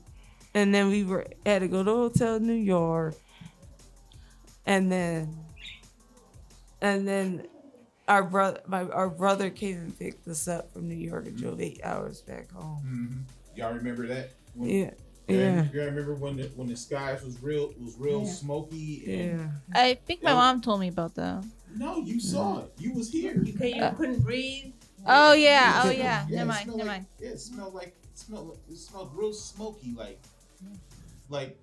and 0.54 0.74
then 0.74 0.88
we 0.88 1.04
were 1.04 1.26
had 1.44 1.60
to 1.60 1.68
go 1.68 1.84
to 1.84 1.90
a 1.90 1.94
hotel 1.94 2.36
in 2.36 2.46
New 2.46 2.54
York. 2.54 3.14
And 4.64 4.90
then 4.90 5.36
and 6.80 7.06
then 7.06 7.46
our 8.08 8.22
brother 8.24 8.60
my 8.66 8.82
our 8.84 9.08
brother 9.08 9.50
came 9.50 9.76
and 9.76 9.98
picked 9.98 10.26
us 10.28 10.48
up 10.48 10.72
from 10.72 10.88
New 10.88 10.94
York 10.96 11.26
and 11.26 11.36
drove 11.36 11.60
eight 11.60 11.80
hours 11.84 12.20
back 12.20 12.50
home. 12.52 12.82
Mm-hmm. 12.84 13.58
Y'all 13.60 13.72
remember 13.74 14.06
that? 14.08 14.30
When, 14.54 14.70
Yeah. 14.70 14.90
Yeah. 15.28 15.64
You 15.72 15.80
remember 15.82 16.14
when 16.14 16.36
the 16.36 16.44
when 16.54 16.68
the 16.68 16.76
skies 16.76 17.22
was 17.24 17.40
real 17.42 17.72
was 17.80 17.96
real 17.98 18.22
Yeah. 18.24 18.32
smoky? 18.32 19.02
And 19.06 19.40
Yeah. 19.40 19.48
I 19.74 19.94
think 19.94 20.22
my 20.22 20.30
Yeah. 20.30 20.36
mom 20.36 20.60
told 20.60 20.80
me 20.80 20.88
about 20.88 21.14
that. 21.16 21.44
No, 21.76 21.98
you 21.98 22.18
saw 22.20 22.60
it. 22.60 22.72
You 22.78 22.92
was 22.94 23.10
here. 23.10 23.36
You, 23.42 23.82
Uh, 23.82 23.92
couldn't 23.92 24.20
breathe. 24.22 24.72
Oh 25.06 25.32
yeah, 25.34 25.82
oh 25.84 25.90
it 25.90 25.98
yeah. 25.98 26.26
Never 26.28 26.46
mind, 26.48 26.66
never 26.66 26.78
like, 26.78 26.86
mind. 26.86 27.06
Yeah, 27.20 27.28
it 27.30 27.40
smelled 27.40 27.74
like 27.74 27.88
it 28.02 28.18
smelled 28.18 28.58
it 28.68 28.76
smelled 28.76 29.10
real 29.14 29.32
smoky, 29.32 29.94
like 29.96 30.18
like 31.28 31.56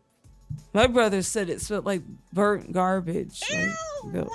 My 0.73 0.87
brother 0.87 1.21
said 1.21 1.49
it 1.49 1.59
smelled 1.61 1.85
like 1.85 2.03
burnt 2.31 2.71
garbage. 2.71 3.41
Like, 3.51 4.13
the- 4.13 4.29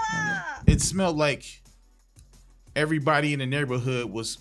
it 0.67 0.81
smelled 0.83 1.17
like 1.17 1.63
everybody 2.77 3.33
in 3.33 3.39
the 3.39 3.47
neighborhood 3.47 4.11
was 4.11 4.39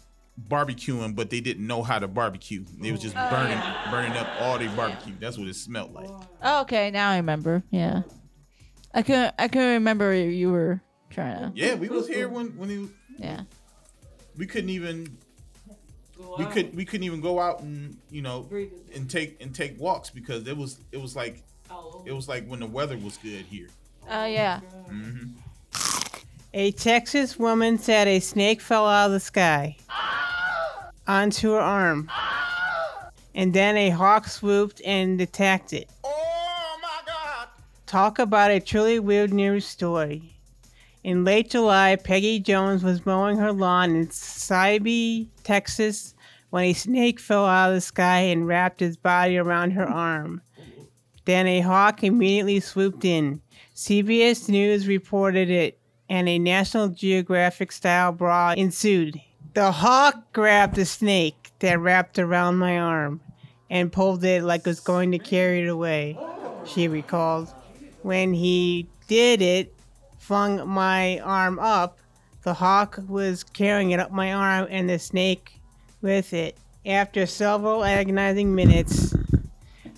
barbecuing, 0.49 1.15
but 1.15 1.29
they 1.29 1.39
didn't 1.39 1.65
know 1.65 1.81
how 1.81 1.97
to 1.99 2.07
barbecue. 2.07 2.63
They 2.79 2.91
was 2.91 3.01
just 3.01 3.15
Oh, 3.17 3.29
burning 3.29 3.57
yeah. 3.57 3.87
burning 3.91 4.11
up 4.17 4.27
all 4.41 4.59
their 4.59 4.69
barbecue. 4.71 5.13
That's 5.19 5.37
what 5.37 5.47
it 5.47 5.55
smelled 5.55 5.93
like. 5.93 6.09
Oh, 6.43 6.61
okay, 6.61 6.91
now 6.91 7.11
I 7.11 7.17
remember. 7.17 7.63
Yeah. 7.71 8.01
I 8.93 9.01
couldn't 9.01 9.33
I 9.39 9.47
couldn't 9.47 9.73
remember 9.73 10.13
you 10.13 10.51
were 10.51 10.81
trying 11.09 11.51
to 11.53 11.59
Yeah, 11.59 11.75
we 11.75 11.89
was 11.89 12.07
here 12.07 12.29
when 12.29 12.47
when 12.57 12.69
he. 12.69 12.87
Yeah. 13.17 13.41
we 14.37 14.45
couldn't 14.45 14.69
even 14.69 15.17
we 16.37 16.45
could 16.45 16.75
we 16.75 16.85
couldn't 16.85 17.03
even 17.03 17.21
go 17.21 17.39
out 17.39 17.61
and 17.61 17.97
you 18.11 18.21
know 18.21 18.47
and 18.93 19.09
take 19.09 19.41
and 19.41 19.53
take 19.53 19.79
walks 19.79 20.09
because 20.09 20.47
it 20.47 20.55
was 20.55 20.79
it 20.91 21.01
was 21.01 21.15
like 21.15 21.41
it 22.05 22.11
was 22.11 22.27
like 22.27 22.45
when 22.47 22.59
the 22.59 22.65
weather 22.67 22.97
was 22.97 23.17
good 23.17 23.45
here. 23.45 23.67
Oh 24.09 24.25
yeah. 24.25 24.59
hmm 24.89 25.25
A 26.53 26.71
Texas 26.71 27.37
woman 27.37 27.77
said 27.77 28.07
a 28.07 28.19
snake 28.19 28.61
fell 28.61 28.87
out 28.87 29.07
of 29.07 29.11
the 29.11 29.19
sky 29.19 29.75
onto 31.07 31.51
her 31.51 31.59
arm. 31.59 32.09
And 33.35 33.53
then 33.53 33.77
a 33.77 33.89
hawk 33.91 34.27
swooped 34.27 34.81
and 34.83 35.21
attacked 35.21 35.71
it. 35.71 35.87
Oh 36.03 36.79
my 36.81 36.99
god! 37.05 37.49
Talk 37.85 38.17
about 38.17 38.49
a 38.49 38.59
truly 38.59 38.97
weird 38.99 39.31
news 39.31 39.63
story. 39.67 40.36
In 41.07 41.23
late 41.23 41.51
July, 41.51 41.95
Peggy 41.95 42.37
Jones 42.37 42.83
was 42.83 43.05
mowing 43.05 43.37
her 43.37 43.53
lawn 43.53 43.95
in 43.95 44.07
Silsbee, 44.07 45.29
Texas, 45.41 46.13
when 46.49 46.65
a 46.65 46.73
snake 46.73 47.17
fell 47.17 47.45
out 47.45 47.69
of 47.69 47.75
the 47.75 47.79
sky 47.79 48.17
and 48.17 48.45
wrapped 48.45 48.81
its 48.81 48.97
body 48.97 49.37
around 49.37 49.71
her 49.71 49.87
arm. 49.87 50.41
Then 51.23 51.47
a 51.47 51.61
hawk 51.61 52.03
immediately 52.03 52.59
swooped 52.59 53.05
in. 53.05 53.39
CBS 53.73 54.49
News 54.49 54.85
reported 54.85 55.49
it, 55.49 55.79
and 56.09 56.27
a 56.27 56.37
National 56.37 56.89
Geographic 56.89 57.71
style 57.71 58.11
brawl 58.11 58.55
ensued. 58.55 59.17
The 59.53 59.71
hawk 59.71 60.33
grabbed 60.33 60.75
the 60.75 60.85
snake 60.85 61.53
that 61.59 61.79
wrapped 61.79 62.19
around 62.19 62.57
my 62.57 62.77
arm 62.77 63.21
and 63.69 63.93
pulled 63.93 64.25
it 64.25 64.43
like 64.43 64.59
it 64.59 64.67
was 64.67 64.81
going 64.81 65.13
to 65.13 65.19
carry 65.19 65.61
it 65.61 65.69
away, 65.69 66.19
she 66.65 66.89
recalled. 66.89 67.47
When 68.01 68.33
he 68.33 68.89
did 69.07 69.41
it, 69.41 69.73
flung 70.27 70.67
my 70.67 71.19
arm 71.19 71.57
up, 71.57 71.99
the 72.43 72.55
hawk 72.55 72.99
was 73.07 73.45
carrying 73.45 73.91
it 73.91 73.99
up 74.01 74.11
my 74.11 74.33
arm 74.33 74.67
and 74.69 74.89
the 74.89 74.99
snake 74.99 75.61
with 76.01 76.33
it. 76.33 76.57
After 76.85 77.25
several 77.25 77.85
agonizing 77.85 78.53
minutes, 78.53 79.15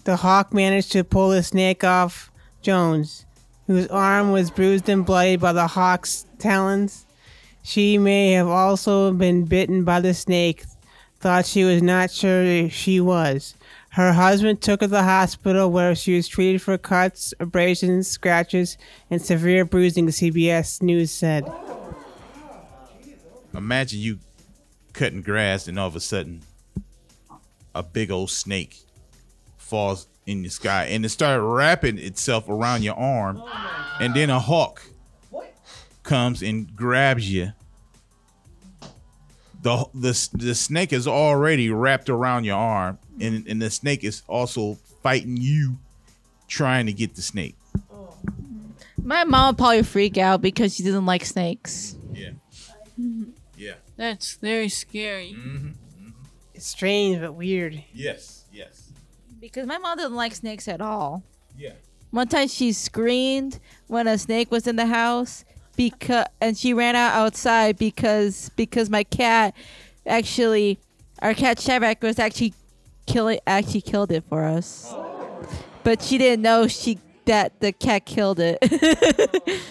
the 0.04 0.18
hawk 0.18 0.54
managed 0.54 0.92
to 0.92 1.04
pull 1.04 1.30
the 1.30 1.42
snake 1.42 1.84
off 1.84 2.32
Jones, 2.62 3.26
whose 3.66 3.88
arm 3.88 4.32
was 4.32 4.52
bruised 4.52 4.88
and 4.88 5.04
bloody 5.04 5.36
by 5.36 5.52
the 5.52 5.66
hawk's 5.66 6.28
talons. 6.38 7.08
She 7.64 7.98
may 7.98 8.34
have 8.34 8.48
also 8.48 9.12
been 9.12 9.46
bitten 9.46 9.84
by 9.84 10.00
the 10.00 10.14
snake, 10.14 10.64
thought 11.20 11.48
she 11.48 11.64
was 11.64 11.82
not 11.82 12.12
sure 12.12 12.70
she 12.70 13.02
was. 13.02 13.56
Her 13.92 14.14
husband 14.14 14.62
took 14.62 14.82
her 14.82 14.88
to 14.88 14.92
the 14.92 15.04
hospital 15.04 15.72
where 15.72 15.96
she 15.96 16.16
was 16.16 16.28
treated 16.28 16.62
for 16.62 16.78
cuts, 16.78 17.34
abrasions, 17.40 18.08
scratches, 18.08 18.78
and 19.10 19.22
severe 19.22 19.66
bruising, 19.66 20.08
CBS 20.08 20.82
News 20.82 21.12
said. 21.12 21.52
Imagine 23.54 24.00
you 24.00 24.20
cutting 24.94 25.22
grass 25.22 25.68
and 25.68 25.80
all 25.80 25.88
of 25.88 25.96
a 25.96 26.00
sudden 26.00 26.42
a 27.74 27.82
big 27.82 28.12
old 28.12 28.30
snake 28.30 28.78
falls 29.58 30.08
in 30.26 30.44
the 30.44 30.50
sky 30.50 30.86
and 30.86 31.06
it 31.06 31.10
started 31.10 31.42
wrapping 31.42 31.98
itself 31.98 32.50
around 32.50 32.84
your 32.84 32.96
arm 32.96 33.42
and 34.00 34.14
then 34.14 34.30
a 34.30 34.40
hawk 34.40 34.84
comes 36.04 36.42
and 36.42 36.76
grabs 36.76 37.32
you 37.32 37.52
the 39.62 39.86
the, 39.94 40.30
the 40.34 40.56
snake 40.56 40.92
is 40.92 41.08
already 41.08 41.70
wrapped 41.70 42.10
around 42.10 42.44
your 42.44 42.58
arm 42.58 42.98
and, 43.22 43.48
and 43.48 43.62
the 43.62 43.70
snake 43.70 44.04
is 44.04 44.24
also 44.28 44.78
fighting 45.04 45.38
you 45.38 45.78
trying 46.48 46.86
to 46.86 46.94
get 46.94 47.16
the 47.16 47.22
snake 47.22 47.56
My 49.02 49.24
mom 49.24 49.50
would 49.54 49.58
probably 49.58 49.84
freak 49.84 50.18
out 50.18 50.42
because 50.42 50.76
she 50.76 50.84
doesn't 50.84 51.06
like 51.06 51.26
snakes. 51.26 51.96
yeah 52.14 52.30
mm-hmm. 53.00 53.32
yeah 53.58 53.76
That's 53.98 54.36
very 54.36 54.70
scary. 54.70 55.36
Mm-hmm. 55.38 55.68
Mm-hmm. 55.68 56.10
It's 56.54 56.68
strange 56.68 57.22
but 57.22 57.34
weird. 57.34 57.84
yes 57.94 58.46
yes 58.52 58.90
Because 59.40 59.66
my 59.68 59.78
mom 59.78 59.98
doesn't 59.98 60.16
like 60.16 60.36
snakes 60.36 60.68
at 60.68 60.82
all. 60.82 61.24
yeah 61.58 61.74
One 62.12 62.28
time 62.28 62.48
she 62.48 62.72
screamed 62.74 63.60
when 63.88 64.08
a 64.08 64.18
snake 64.18 64.52
was 64.52 64.68
in 64.68 64.76
the 64.76 64.88
house 64.88 65.46
because 65.78 66.26
and 66.42 66.58
she 66.58 66.74
ran 66.74 66.96
out 66.96 67.14
outside 67.14 67.78
because 67.78 68.50
because 68.58 68.90
my 68.90 69.04
cat 69.04 69.54
actually 70.06 70.78
our 71.22 71.34
cat 71.34 71.58
Shabak 71.58 72.02
was 72.02 72.20
actually 72.20 72.54
killing 73.10 73.40
actually 73.48 73.82
killed 73.82 74.12
it 74.12 74.24
for 74.30 74.44
us. 74.46 74.94
But 75.84 76.02
she 76.02 76.18
didn't 76.18 76.42
know 76.44 76.68
she 76.68 77.00
that 77.26 77.60
the 77.60 77.72
cat 77.72 78.06
killed 78.06 78.40
it. 78.40 78.58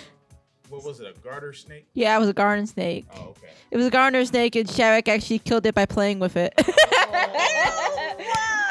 what 0.69 0.85
was 0.85 1.01
it 1.01 1.07
a 1.17 1.21
garter 1.21 1.53
snake 1.53 1.87
yeah, 1.95 2.15
it 2.17 2.21
was 2.21 2.29
a 2.29 2.33
garden 2.33 2.67
snake. 2.67 3.07
oh 3.17 3.29
okay 3.31 3.49
It 3.71 3.77
was 3.77 3.87
a 3.87 3.91
gardener 3.91 4.25
snake, 4.25 4.57
and 4.57 4.69
Shabak 4.69 5.09
actually 5.09 5.39
killed 5.41 5.67
it 5.67 5.75
by 5.75 5.87
playing 5.87 6.19
with 6.21 6.37
it. 6.37 6.53
Oh. 6.59 8.17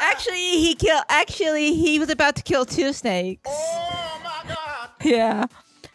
actually, 0.02 0.58
he 0.58 0.74
killed. 0.74 1.04
Actually, 1.08 1.74
he 1.74 1.98
was 1.98 2.10
about 2.10 2.36
to 2.36 2.42
kill 2.42 2.64
two 2.64 2.92
snakes. 2.92 3.42
Oh 3.46 4.20
my 4.24 4.54
god! 4.54 4.90
Yeah, 5.04 5.46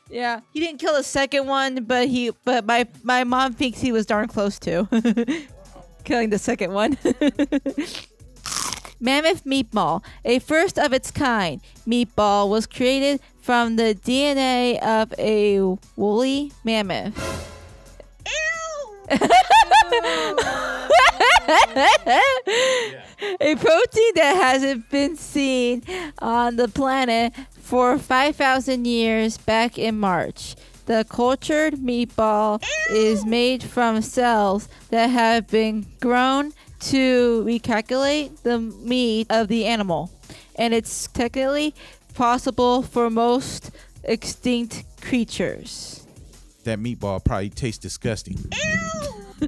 yeah. 0.09 0.39
He 0.53 0.59
didn't 0.61 0.79
kill 0.79 0.95
the 0.95 1.03
second 1.03 1.47
one, 1.47 1.83
but 1.83 2.07
he. 2.07 2.31
But 2.45 2.65
my 2.65 2.87
my 3.03 3.23
mom 3.25 3.53
thinks 3.53 3.81
he 3.81 3.91
was 3.91 4.05
darn 4.05 4.27
close 4.29 4.57
to 4.59 4.87
killing 6.05 6.29
the 6.29 6.39
second 6.39 6.71
one. 6.73 6.97
Mammoth 9.03 9.43
meatball, 9.43 10.01
a 10.23 10.39
first 10.39 10.79
of 10.79 10.93
its 10.93 11.11
kind 11.11 11.59
meatball, 11.85 12.47
was 12.49 12.65
created 12.65 13.19
from 13.41 13.75
the 13.75 13.93
DNA 13.93 14.81
of 14.81 15.13
a 15.19 15.59
woolly 15.97 16.53
mammoth. 16.63 17.13
a 19.11 19.19
protein 23.55 24.13
that 24.15 24.39
hasn't 24.41 24.89
been 24.89 25.17
seen 25.17 25.83
on 26.19 26.55
the 26.55 26.69
planet 26.69 27.33
for 27.59 27.97
5,000 27.97 28.85
years 28.87 29.37
back 29.37 29.77
in 29.77 29.99
March. 29.99 30.55
The 30.85 31.05
cultured 31.09 31.75
meatball 31.75 32.63
is 32.89 33.25
made 33.25 33.63
from 33.63 34.01
cells 34.01 34.69
that 34.89 35.07
have 35.07 35.47
been 35.47 35.85
grown 35.99 36.53
to 36.91 37.43
recalculate 37.45 38.41
the 38.43 38.59
meat 38.59 39.27
of 39.29 39.47
the 39.47 39.65
animal, 39.65 40.11
and 40.55 40.73
it's 40.73 41.07
technically 41.07 41.73
possible 42.13 42.81
for 42.81 43.09
most 43.09 43.71
extinct 44.03 44.83
creatures. 45.01 46.05
that 46.63 46.79
meatball 46.79 47.23
probably 47.23 47.49
tastes 47.49 47.79
disgusting 47.81 48.37
Ew! 48.37 49.47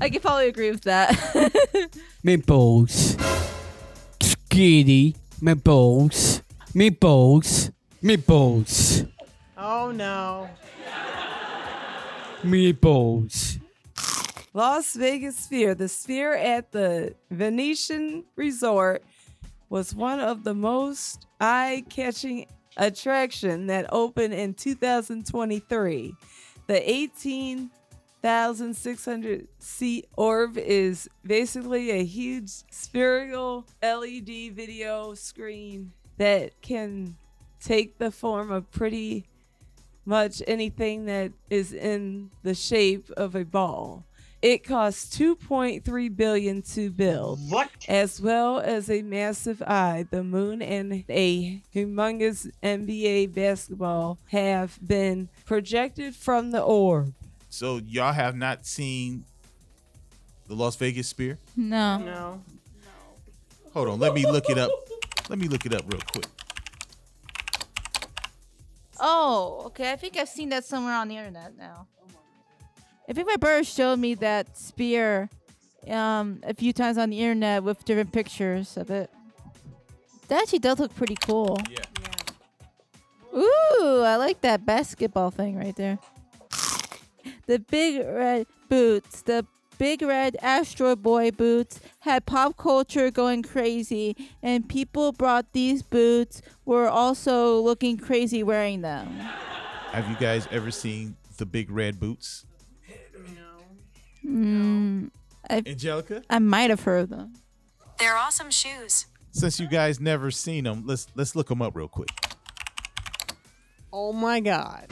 I 0.00 0.08
can 0.10 0.20
probably 0.20 0.48
agree 0.48 0.70
with 0.70 0.82
that. 0.82 1.10
Meatballs. 2.24 3.16
Skitty. 4.20 5.16
Meatballs. 5.40 6.42
Meatballs. 6.74 7.72
Meatballs. 8.02 9.08
Oh 9.56 9.90
no. 9.92 10.50
Meatballs. 12.42 13.58
Las 14.54 14.94
Vegas 14.94 15.36
Sphere. 15.36 15.74
The 15.74 15.88
Sphere 15.88 16.34
at 16.34 16.72
the 16.72 17.14
Venetian 17.30 18.24
Resort 18.36 19.02
was 19.70 19.94
one 19.94 20.20
of 20.20 20.44
the 20.44 20.52
most 20.52 21.26
eye-catching 21.40 22.44
attraction 22.76 23.68
that 23.68 23.86
opened 23.90 24.34
in 24.34 24.52
2023. 24.52 26.14
The 26.66 26.90
18,600 26.90 29.48
seat 29.58 30.06
orb 30.16 30.58
is 30.58 31.08
basically 31.24 31.90
a 31.90 32.04
huge 32.04 32.50
spherical 32.70 33.66
LED 33.82 34.52
video 34.52 35.14
screen 35.14 35.92
that 36.18 36.60
can 36.60 37.16
take 37.58 37.96
the 37.96 38.10
form 38.10 38.50
of 38.50 38.70
pretty 38.70 39.24
much 40.04 40.42
anything 40.46 41.06
that 41.06 41.32
is 41.48 41.72
in 41.72 42.30
the 42.42 42.54
shape 42.54 43.10
of 43.12 43.34
a 43.34 43.46
ball. 43.46 44.04
It 44.42 44.64
cost 44.64 45.12
2.3 45.12 46.16
billion 46.16 46.62
to 46.62 46.90
build. 46.90 47.38
What? 47.48 47.70
As 47.88 48.20
well 48.20 48.58
as 48.58 48.90
a 48.90 49.02
massive 49.02 49.62
eye, 49.62 50.04
the 50.10 50.24
moon 50.24 50.60
and 50.60 51.04
a 51.08 51.62
humongous 51.72 52.50
NBA 52.60 53.32
basketball 53.32 54.18
have 54.32 54.76
been 54.84 55.28
projected 55.44 56.16
from 56.16 56.50
the 56.50 56.60
orb. 56.60 57.14
So 57.50 57.80
y'all 57.86 58.12
have 58.12 58.34
not 58.34 58.66
seen 58.66 59.24
the 60.48 60.56
Las 60.56 60.74
Vegas 60.74 61.06
Spear? 61.06 61.38
No. 61.56 61.98
No. 61.98 62.04
No. 62.04 62.40
Hold 63.74 63.88
on, 63.90 64.00
let 64.00 64.12
me 64.12 64.26
look 64.26 64.50
it 64.50 64.58
up. 64.58 64.72
Let 65.28 65.38
me 65.38 65.46
look 65.46 65.66
it 65.66 65.72
up 65.72 65.84
real 65.86 66.00
quick. 66.00 66.26
Oh, 68.98 69.62
okay. 69.66 69.92
I 69.92 69.96
think 69.96 70.16
I've 70.16 70.28
seen 70.28 70.48
that 70.50 70.64
somewhere 70.64 70.94
on 70.94 71.08
the 71.08 71.16
internet 71.16 71.56
now. 71.56 71.86
I 73.08 73.12
think 73.12 73.26
my 73.26 73.36
brother 73.36 73.64
showed 73.64 73.98
me 73.98 74.14
that 74.14 74.56
spear 74.56 75.28
um, 75.88 76.40
a 76.44 76.54
few 76.54 76.72
times 76.72 76.98
on 76.98 77.10
the 77.10 77.20
internet 77.20 77.62
with 77.62 77.84
different 77.84 78.12
pictures 78.12 78.76
of 78.76 78.90
it. 78.90 79.10
That 80.28 80.42
actually 80.42 80.60
does 80.60 80.78
look 80.78 80.94
pretty 80.94 81.16
cool. 81.16 81.58
Yeah. 81.68 81.78
Ooh, 83.34 84.02
I 84.02 84.16
like 84.16 84.40
that 84.42 84.64
basketball 84.64 85.30
thing 85.30 85.56
right 85.56 85.74
there. 85.74 85.98
The 87.46 87.58
big 87.58 88.06
red 88.06 88.46
boots, 88.68 89.22
the 89.22 89.46
big 89.78 90.02
red 90.02 90.36
Astro 90.40 90.94
Boy 90.94 91.30
boots 91.32 91.80
had 92.00 92.24
pop 92.24 92.56
culture 92.56 93.10
going 93.10 93.42
crazy, 93.42 94.16
and 94.42 94.68
people 94.68 95.12
brought 95.12 95.52
these 95.52 95.82
boots 95.82 96.40
were 96.64 96.88
also 96.88 97.60
looking 97.60 97.96
crazy 97.96 98.42
wearing 98.42 98.82
them. 98.82 99.08
Have 99.90 100.08
you 100.08 100.16
guys 100.16 100.46
ever 100.50 100.70
seen 100.70 101.16
the 101.36 101.46
big 101.46 101.70
red 101.70 101.98
boots? 101.98 102.46
I, 105.52 105.62
Angelica? 105.66 106.22
I 106.30 106.38
might 106.38 106.70
have 106.70 106.80
heard 106.80 107.02
of 107.04 107.08
them. 107.10 107.34
They're 107.98 108.16
awesome 108.16 108.50
shoes. 108.50 109.06
Since 109.32 109.60
you 109.60 109.68
guys 109.68 110.00
never 110.00 110.30
seen 110.30 110.64
them, 110.64 110.84
let's 110.86 111.06
let's 111.14 111.36
look 111.36 111.48
them 111.48 111.62
up 111.62 111.76
real 111.76 111.88
quick. 111.88 112.08
Oh 113.92 114.12
my 114.12 114.40
god. 114.40 114.88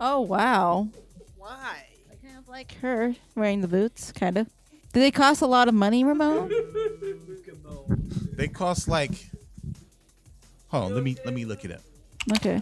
Oh 0.00 0.20
wow. 0.20 0.88
Why? 1.36 1.84
I 2.10 2.14
kind 2.26 2.38
of 2.38 2.48
like 2.48 2.74
her 2.76 3.14
wearing 3.34 3.60
the 3.60 3.68
boots, 3.68 4.12
kind 4.12 4.38
of. 4.38 4.48
Do 4.92 5.00
they 5.00 5.10
cost 5.10 5.42
a 5.42 5.46
lot 5.46 5.66
of 5.66 5.74
money, 5.74 6.04
Ramon? 6.04 6.52
They 8.32 8.48
cost 8.48 8.88
like. 8.88 9.30
Hold 10.68 10.84
on, 10.84 10.94
let 10.94 11.04
me 11.04 11.16
let 11.24 11.34
me 11.34 11.44
look 11.44 11.64
it 11.64 11.72
up. 11.72 11.80
Okay. 12.36 12.60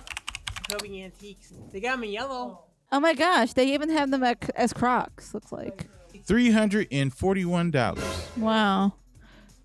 Kobe 0.69 1.03
antiques. 1.03 1.53
They 1.73 1.81
got 1.81 1.93
them 1.93 2.05
in 2.05 2.11
yellow. 2.11 2.65
Oh 2.91 3.01
my 3.01 3.15
gosh, 3.15 3.53
they 3.53 3.73
even 3.73 3.91
have 3.91 4.11
them 4.11 4.23
as 4.57 4.73
Crocs. 4.73 5.33
Looks 5.35 5.53
like. 5.53 5.87
Three 6.25 6.51
hundred 6.51 6.89
and 6.93 7.13
forty-one 7.13 7.71
dollars. 7.71 8.29
Wow. 8.37 8.95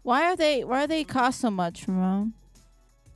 Why 0.04 0.24
are 0.24 0.36
they? 0.36 0.64
Why 0.64 0.84
are 0.84 0.88
they 0.88 1.04
cost 1.04 1.42
so 1.42 1.52
much, 1.52 1.88
Ramon? 1.88 2.34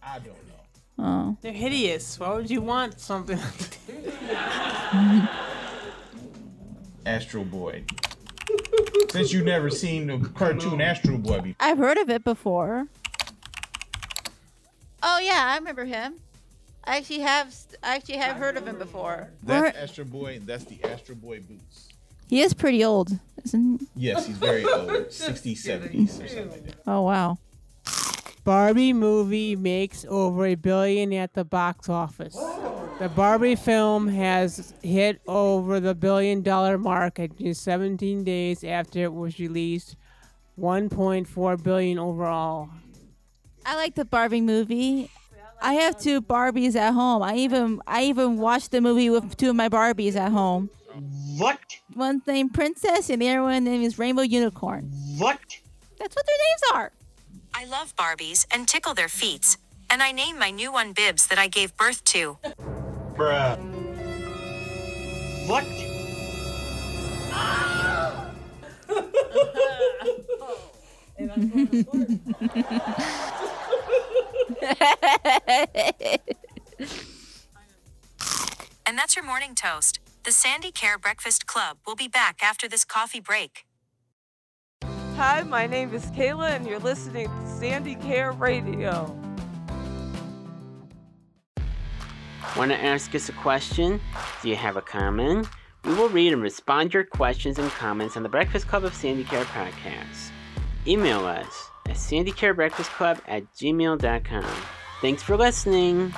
I 0.03 0.19
don't 0.19 0.27
know. 0.27 1.03
Oh. 1.03 1.37
They're 1.41 1.51
hideous. 1.51 2.19
Why 2.19 2.33
would 2.33 2.49
you 2.51 2.61
want 2.61 2.99
something? 2.99 3.37
Like 3.37 3.87
that? 4.27 5.29
Astro 7.05 7.43
Boy. 7.43 7.83
Since 9.09 9.33
you've 9.33 9.45
never 9.45 9.69
seen 9.69 10.07
the 10.07 10.29
cartoon 10.29 10.81
Astro 10.81 11.17
Boy 11.17 11.41
before. 11.41 11.55
I've 11.59 11.77
heard 11.77 11.97
of 11.97 12.09
it 12.09 12.23
before. 12.23 12.87
Oh 15.01 15.19
yeah, 15.19 15.47
I 15.47 15.57
remember 15.57 15.85
him. 15.85 16.15
I 16.83 16.97
actually 16.97 17.19
have. 17.19 17.55
I 17.81 17.95
actually 17.95 18.17
have 18.17 18.37
heard 18.37 18.57
of 18.57 18.67
him 18.67 18.77
before. 18.77 19.29
That's 19.43 19.77
Astro 19.77 20.05
Boy, 20.05 20.41
that's 20.45 20.65
the 20.65 20.83
Astro 20.83 21.15
Boy 21.15 21.39
boots. 21.39 21.89
He 22.31 22.39
is 22.41 22.53
pretty 22.53 22.81
old, 22.81 23.19
isn't? 23.43 23.81
He? 23.81 24.07
Yes, 24.07 24.25
he's 24.25 24.37
very 24.37 24.63
old, 24.63 24.89
60s, 24.89 25.65
70s, 25.65 26.23
or 26.23 26.27
something 26.29 26.49
like 26.49 26.65
that. 26.65 26.75
Oh 26.87 27.01
wow. 27.01 27.37
Barbie 28.45 28.93
movie 28.93 29.57
makes 29.57 30.05
over 30.07 30.45
a 30.45 30.55
billion 30.55 31.11
at 31.11 31.33
the 31.33 31.43
box 31.43 31.89
office. 31.89 32.33
The 32.99 33.09
Barbie 33.09 33.55
film 33.57 34.07
has 34.07 34.73
hit 34.81 35.19
over 35.27 35.81
the 35.81 35.93
billion 35.93 36.41
dollar 36.41 36.77
mark 36.77 37.19
at 37.19 37.37
just 37.37 37.63
17 37.63 38.23
days 38.23 38.63
after 38.63 38.99
it 39.03 39.13
was 39.13 39.37
released. 39.37 39.97
1.4 40.57 41.61
billion 41.61 41.99
overall. 41.99 42.69
I 43.65 43.75
like 43.75 43.95
the 43.95 44.05
Barbie 44.05 44.39
movie. 44.39 45.11
I 45.61 45.73
have 45.73 45.99
two 45.99 46.21
Barbies 46.21 46.77
at 46.77 46.93
home. 46.93 47.23
I 47.23 47.35
even 47.35 47.81
I 47.85 48.03
even 48.03 48.37
watched 48.37 48.71
the 48.71 48.79
movie 48.79 49.09
with 49.09 49.35
two 49.35 49.49
of 49.49 49.55
my 49.57 49.67
Barbies 49.67 50.15
at 50.15 50.31
home. 50.31 50.69
What? 51.37 51.59
One's 51.95 52.25
named 52.27 52.53
Princess 52.53 53.09
and 53.09 53.21
the 53.21 53.29
other 53.29 53.43
one 53.43 53.63
name 53.63 53.81
is 53.81 53.97
Rainbow 53.97 54.21
Unicorn. 54.21 54.91
What? 55.17 55.39
That's 55.99 56.15
what 56.15 56.25
their 56.25 56.37
names 56.37 56.61
are. 56.73 56.91
I 57.53 57.65
love 57.65 57.95
Barbies 57.95 58.45
and 58.51 58.67
tickle 58.67 58.93
their 58.93 59.09
feet. 59.09 59.57
And 59.89 60.01
I 60.01 60.11
name 60.11 60.39
my 60.39 60.51
new 60.51 60.71
one 60.71 60.93
Bibs 60.93 61.27
that 61.27 61.37
I 61.37 61.47
gave 61.47 61.75
birth 61.77 62.03
to. 62.05 62.37
Bruh. 63.15 63.57
What? 65.47 65.65
And 78.91 78.97
that's 78.97 79.15
your 79.15 79.23
morning 79.23 79.55
toast. 79.55 80.00
The 80.23 80.29
Sandicare 80.29 81.01
Breakfast 81.01 81.47
Club 81.47 81.77
will 81.87 81.95
be 81.95 82.07
back 82.07 82.41
after 82.43 82.67
this 82.67 82.85
coffee 82.85 83.19
break. 83.19 83.65
Hi, 85.15 85.41
my 85.41 85.65
name 85.65 85.95
is 85.95 86.05
Kayla, 86.11 86.51
and 86.51 86.67
you're 86.67 86.77
listening 86.77 87.25
to 87.25 87.33
Sandicare 87.47 88.39
Radio. 88.39 89.17
Want 92.55 92.69
to 92.69 92.77
ask 92.77 93.15
us 93.15 93.29
a 93.29 93.33
question? 93.33 93.99
Do 94.43 94.49
you 94.49 94.55
have 94.55 94.77
a 94.77 94.81
comment? 94.83 95.47
We 95.85 95.95
will 95.95 96.09
read 96.09 96.33
and 96.33 96.43
respond 96.43 96.91
to 96.91 96.99
your 96.99 97.05
questions 97.05 97.57
and 97.57 97.71
comments 97.71 98.15
on 98.15 98.21
the 98.21 98.29
Breakfast 98.29 98.67
Club 98.67 98.83
of 98.83 98.93
Sandicare 98.93 99.45
podcast. 99.45 100.29
Email 100.85 101.25
us 101.25 101.71
at 101.87 101.95
sandicarebreakfastclub 101.95 103.21
at 103.27 103.51
gmail.com. 103.55 104.55
Thanks 105.01 105.23
for 105.23 105.35
listening. 105.35 106.13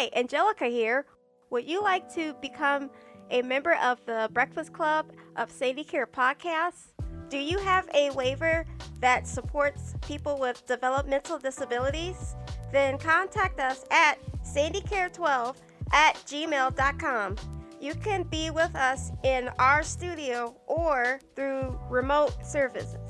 Hi, 0.00 0.08
Angelica 0.16 0.64
here. 0.64 1.04
Would 1.50 1.68
you 1.68 1.82
like 1.82 2.10
to 2.14 2.32
become 2.40 2.88
a 3.30 3.42
member 3.42 3.74
of 3.74 4.02
the 4.06 4.30
Breakfast 4.32 4.72
Club 4.72 5.12
of 5.36 5.52
Sandicare 5.52 6.06
Podcast? 6.06 6.94
Do 7.28 7.36
you 7.36 7.58
have 7.58 7.86
a 7.92 8.08
waiver 8.12 8.64
that 9.00 9.28
supports 9.28 9.94
people 10.00 10.38
with 10.38 10.64
developmental 10.64 11.38
disabilities? 11.38 12.34
Then 12.72 12.96
contact 12.96 13.60
us 13.60 13.84
at 13.90 14.14
sandicare12 14.42 15.56
at 15.92 16.14
gmail.com. 16.26 17.36
You 17.78 17.94
can 17.94 18.22
be 18.22 18.48
with 18.48 18.74
us 18.74 19.12
in 19.22 19.50
our 19.58 19.82
studio 19.82 20.56
or 20.66 21.20
through 21.36 21.78
remote 21.90 22.34
services. 22.42 23.09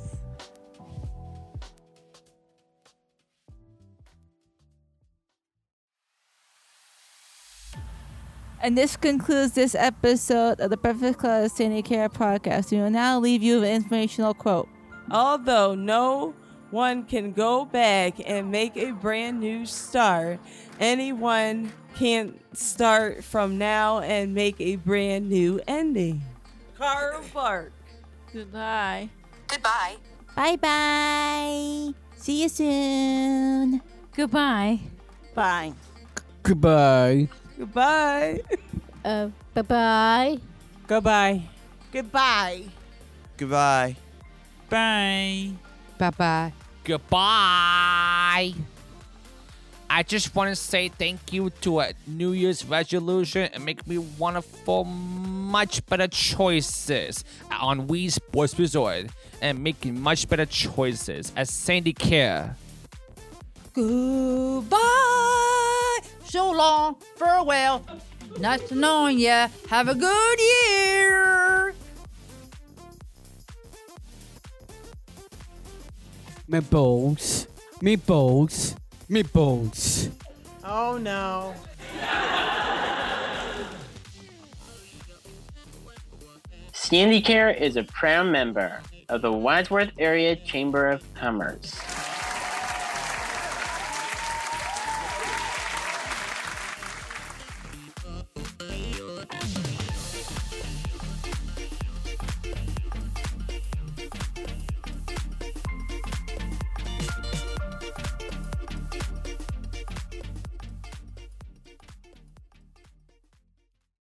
And 8.62 8.76
this 8.76 8.96
concludes 8.96 9.52
this 9.52 9.74
episode 9.74 10.60
of 10.60 10.68
the 10.68 10.76
Breakfast 10.76 11.18
Club 11.18 11.46
of 11.46 11.52
Sandicare 11.52 12.12
podcast. 12.12 12.70
We 12.70 12.78
will 12.78 12.90
now 12.90 13.18
leave 13.18 13.42
you 13.42 13.60
with 13.60 13.64
an 13.64 13.74
informational 13.74 14.34
quote. 14.34 14.68
Although 15.10 15.74
no 15.74 16.34
one 16.70 17.04
can 17.04 17.32
go 17.32 17.64
back 17.64 18.14
and 18.26 18.50
make 18.50 18.76
a 18.76 18.92
brand 18.92 19.40
new 19.40 19.64
start, 19.64 20.40
anyone 20.78 21.72
can 21.94 22.38
start 22.52 23.24
from 23.24 23.56
now 23.56 24.00
and 24.00 24.34
make 24.34 24.60
a 24.60 24.76
brand 24.76 25.30
new 25.30 25.60
ending. 25.66 26.20
Carl 26.76 27.22
Bard. 27.32 27.72
Goodbye. 28.32 29.08
Goodbye. 29.48 29.96
Bye 30.36 30.56
bye. 30.56 31.94
See 32.16 32.42
you 32.42 32.48
soon. 32.50 33.80
Goodbye. 34.14 34.80
Bye. 35.34 35.72
Goodbye. 36.42 37.28
Goodbye. 37.60 38.40
Uh, 39.04 39.28
bye 39.52 39.60
bye. 39.60 40.38
Goodbye. 40.86 41.42
Goodbye. 41.92 42.64
Goodbye. 43.36 43.96
Bye. 44.70 45.50
Bye 45.98 46.10
bye. 46.10 46.52
Goodbye. 46.82 48.54
I 49.90 50.02
just 50.06 50.34
want 50.34 50.48
to 50.48 50.56
say 50.56 50.88
thank 50.88 51.34
you 51.34 51.50
to 51.60 51.80
a 51.80 51.92
New 52.06 52.32
Year's 52.32 52.64
resolution 52.64 53.50
and 53.52 53.62
make 53.62 53.86
me 53.86 53.98
wonderful, 53.98 54.84
much 54.84 55.84
better 55.84 56.08
choices 56.08 57.24
on 57.60 57.88
Wii 57.88 58.10
Sports 58.10 58.58
Resort 58.58 59.06
and 59.42 59.62
making 59.62 60.00
much 60.00 60.26
better 60.30 60.46
choices 60.46 61.30
at 61.36 61.46
Sandicare. 61.48 62.54
Goodbye. 63.74 65.09
Long, 66.34 66.94
farewell. 67.16 67.84
Nice 68.38 68.68
to 68.68 68.74
knowing 68.76 69.18
ya. 69.18 69.48
Have 69.68 69.88
a 69.88 69.94
good 69.94 70.38
year. 70.38 71.74
Meatballs. 76.48 77.46
Meatballs. 77.82 78.76
Meatballs. 79.08 80.10
Oh 80.64 80.98
no. 80.98 81.54
Sandicare 86.72 87.60
is 87.60 87.76
a 87.76 87.82
proud 87.84 88.26
member 88.26 88.80
of 89.08 89.22
the 89.22 89.32
Wadsworth 89.32 89.90
Area 89.98 90.36
Chamber 90.36 90.88
of 90.88 91.02
Commerce. 91.14 91.78